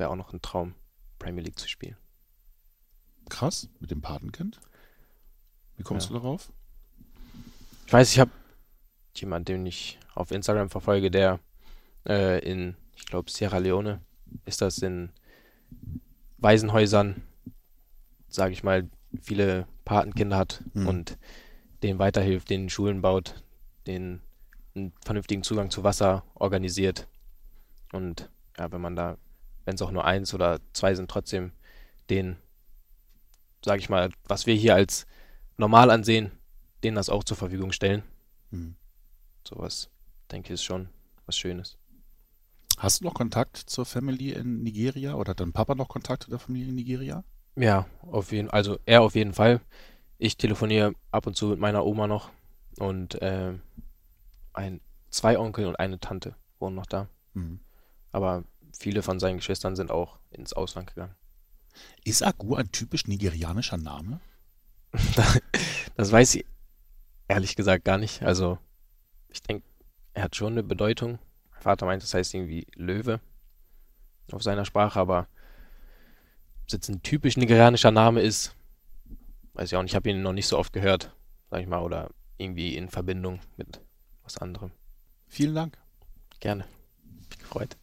wäre 0.00 0.10
auch 0.10 0.16
noch 0.16 0.32
ein 0.32 0.42
Traum, 0.42 0.74
Premier 1.20 1.44
League 1.44 1.58
zu 1.58 1.68
spielen. 1.68 1.96
Krass, 3.28 3.68
mit 3.78 3.90
dem 3.92 4.00
Patenkind. 4.02 4.58
Wie 5.76 5.84
kommst 5.84 6.08
Ja. 6.08 6.14
du 6.16 6.20
darauf? 6.20 6.52
Ich 7.86 7.92
weiß, 7.92 8.10
ich 8.12 8.18
habe 8.18 8.30
jemanden, 9.14 9.44
den 9.46 9.66
ich 9.66 9.98
auf 10.14 10.30
Instagram 10.32 10.70
verfolge, 10.70 11.10
der 11.10 11.38
äh, 12.08 12.38
in, 12.44 12.76
ich 12.96 13.06
glaube, 13.06 13.30
Sierra 13.30 13.58
Leone 13.58 14.00
ist 14.44 14.60
das 14.60 14.78
in 14.78 15.10
Waisenhäusern, 16.38 17.22
sage 18.28 18.52
ich 18.52 18.62
mal, 18.62 18.88
viele 19.20 19.66
Patenkinder 19.84 20.36
hat 20.38 20.62
Mhm. 20.74 20.86
und 20.86 21.18
denen 21.82 21.98
weiterhilft, 21.98 22.50
denen 22.50 22.70
Schulen 22.70 23.02
baut, 23.02 23.42
denen 23.86 24.22
einen 24.74 24.92
vernünftigen 25.04 25.42
Zugang 25.42 25.70
zu 25.70 25.82
Wasser 25.84 26.24
organisiert. 26.34 27.08
Und 27.92 28.30
ja, 28.56 28.70
wenn 28.70 28.80
man 28.80 28.94
da, 28.96 29.18
wenn 29.64 29.74
es 29.74 29.82
auch 29.82 29.90
nur 29.90 30.04
eins 30.04 30.34
oder 30.34 30.60
zwei 30.72 30.94
sind, 30.94 31.10
trotzdem 31.10 31.52
den, 32.08 32.36
sage 33.64 33.80
ich 33.80 33.88
mal, 33.88 34.10
was 34.24 34.46
wir 34.46 34.54
hier 34.54 34.74
als 34.74 35.06
normal 35.56 35.90
ansehen, 35.90 36.32
denen 36.82 36.96
das 36.96 37.08
auch 37.10 37.24
zur 37.24 37.36
Verfügung 37.36 37.72
stellen. 37.72 38.02
Hm. 38.50 38.74
Sowas, 39.46 39.90
denke 40.30 40.48
ich, 40.48 40.54
ist 40.54 40.64
schon 40.64 40.88
was 41.26 41.36
Schönes. 41.36 41.78
Hast 42.78 43.00
du 43.00 43.04
noch 43.04 43.14
Kontakt 43.14 43.56
zur 43.58 43.84
Family 43.84 44.32
in 44.32 44.62
Nigeria 44.62 45.14
oder 45.14 45.30
hat 45.30 45.40
dein 45.40 45.52
Papa 45.52 45.74
noch 45.74 45.88
Kontakt 45.88 46.24
zu 46.24 46.30
der 46.30 46.38
Familie 46.38 46.70
in 46.70 46.76
Nigeria? 46.76 47.24
Ja, 47.56 47.86
auf 48.00 48.32
jeden 48.32 48.48
also 48.48 48.78
er 48.86 49.02
auf 49.02 49.14
jeden 49.14 49.34
Fall. 49.34 49.60
Ich 50.16 50.36
telefoniere 50.36 50.94
ab 51.10 51.26
und 51.26 51.36
zu 51.36 51.48
mit 51.48 51.58
meiner 51.58 51.84
Oma 51.84 52.06
noch 52.06 52.30
und 52.78 53.20
äh, 53.20 53.52
ein, 54.54 54.80
zwei 55.10 55.38
Onkel 55.38 55.66
und 55.66 55.76
eine 55.76 56.00
Tante 56.00 56.34
wohnen 56.58 56.76
noch 56.76 56.86
da. 56.86 57.08
Mhm. 57.34 57.60
Aber 58.12 58.44
viele 58.78 59.02
von 59.02 59.20
seinen 59.20 59.38
Geschwistern 59.38 59.76
sind 59.76 59.90
auch 59.90 60.18
ins 60.30 60.52
Ausland 60.52 60.88
gegangen. 60.88 61.14
Ist 62.04 62.22
Agu 62.22 62.54
ein 62.56 62.72
typisch 62.72 63.06
nigerianischer 63.06 63.76
Name? 63.76 64.20
Das 65.96 66.12
weiß 66.12 66.36
ich 66.36 66.46
ehrlich 67.28 67.56
gesagt 67.56 67.84
gar 67.84 67.98
nicht. 67.98 68.22
Also 68.22 68.58
ich 69.28 69.42
denke, 69.42 69.64
er 70.14 70.24
hat 70.24 70.36
schon 70.36 70.52
eine 70.52 70.62
Bedeutung. 70.62 71.18
Mein 71.52 71.62
Vater 71.62 71.86
meint, 71.86 72.02
das 72.02 72.14
heißt 72.14 72.34
irgendwie 72.34 72.66
Löwe 72.74 73.20
auf 74.32 74.42
seiner 74.42 74.64
Sprache, 74.64 74.98
aber 74.98 75.28
ob 76.60 76.66
es 76.66 76.72
jetzt 76.72 76.88
ein 76.88 77.02
typisch 77.02 77.36
nigerianischer 77.36 77.90
Name 77.90 78.20
ist, 78.20 78.54
weiß 79.54 79.70
ich 79.70 79.76
auch 79.76 79.82
nicht. 79.82 79.92
Ich 79.92 79.96
habe 79.96 80.10
ihn 80.10 80.22
noch 80.22 80.32
nicht 80.32 80.46
so 80.46 80.58
oft 80.58 80.72
gehört, 80.72 81.14
sag 81.50 81.60
ich 81.60 81.68
mal, 81.68 81.82
oder 81.82 82.10
irgendwie 82.38 82.76
in 82.76 82.88
Verbindung 82.88 83.40
mit 83.56 83.80
was 84.22 84.38
anderem. 84.38 84.70
Vielen 85.28 85.54
Dank. 85.54 85.78
Gerne. 86.40 86.64
Mich 87.28 87.38
gefreut. 87.38 87.76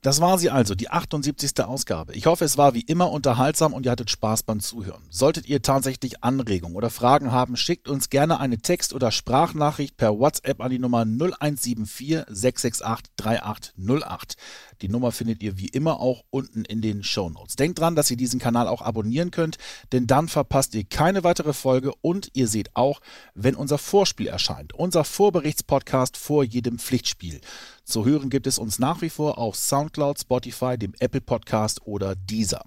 Das 0.00 0.20
war 0.20 0.38
sie 0.38 0.50
also, 0.50 0.76
die 0.76 0.90
78. 0.90 1.64
Ausgabe. 1.64 2.14
Ich 2.14 2.26
hoffe, 2.26 2.44
es 2.44 2.56
war 2.56 2.72
wie 2.74 2.82
immer 2.82 3.10
unterhaltsam 3.10 3.72
und 3.72 3.84
ihr 3.84 3.90
hattet 3.90 4.10
Spaß 4.10 4.44
beim 4.44 4.60
Zuhören. 4.60 5.02
Solltet 5.10 5.48
ihr 5.48 5.60
tatsächlich 5.60 6.22
Anregungen 6.22 6.76
oder 6.76 6.88
Fragen 6.88 7.32
haben, 7.32 7.56
schickt 7.56 7.88
uns 7.88 8.08
gerne 8.08 8.38
eine 8.38 8.58
Text- 8.58 8.94
oder 8.94 9.10
Sprachnachricht 9.10 9.96
per 9.96 10.16
WhatsApp 10.16 10.60
an 10.60 10.70
die 10.70 10.78
Nummer 10.78 11.04
0174 11.04 12.26
668 12.28 13.12
3808. 13.16 14.36
Die 14.82 14.88
Nummer 14.88 15.12
findet 15.12 15.42
ihr 15.42 15.58
wie 15.58 15.68
immer 15.68 16.00
auch 16.00 16.24
unten 16.30 16.64
in 16.64 16.80
den 16.80 17.02
Shownotes. 17.02 17.56
Denkt 17.56 17.78
dran, 17.78 17.96
dass 17.96 18.10
ihr 18.10 18.16
diesen 18.16 18.40
Kanal 18.40 18.68
auch 18.68 18.82
abonnieren 18.82 19.30
könnt, 19.30 19.58
denn 19.92 20.06
dann 20.06 20.28
verpasst 20.28 20.74
ihr 20.74 20.84
keine 20.84 21.24
weitere 21.24 21.52
Folge 21.52 21.92
und 22.00 22.30
ihr 22.34 22.48
seht 22.48 22.74
auch, 22.76 23.00
wenn 23.34 23.54
unser 23.54 23.78
Vorspiel 23.78 24.28
erscheint, 24.28 24.72
unser 24.72 25.04
Vorberichtspodcast 25.04 26.16
vor 26.16 26.44
jedem 26.44 26.78
Pflichtspiel. 26.78 27.40
Zu 27.84 28.04
hören 28.04 28.30
gibt 28.30 28.46
es 28.46 28.58
uns 28.58 28.78
nach 28.78 29.02
wie 29.02 29.10
vor 29.10 29.38
auf 29.38 29.56
Soundcloud, 29.56 30.20
Spotify, 30.20 30.76
dem 30.78 30.94
Apple 30.98 31.20
Podcast 31.20 31.86
oder 31.86 32.14
Deezer. 32.14 32.64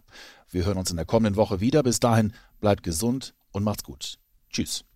Wir 0.50 0.66
hören 0.66 0.78
uns 0.78 0.90
in 0.90 0.98
der 0.98 1.06
kommenden 1.06 1.36
Woche 1.36 1.60
wieder. 1.62 1.84
Bis 1.84 2.00
dahin 2.00 2.34
bleibt 2.60 2.84
gesund 2.84 3.34
und 3.52 3.64
macht's 3.64 3.84
gut. 3.84 4.18
Tschüss. 4.50 4.91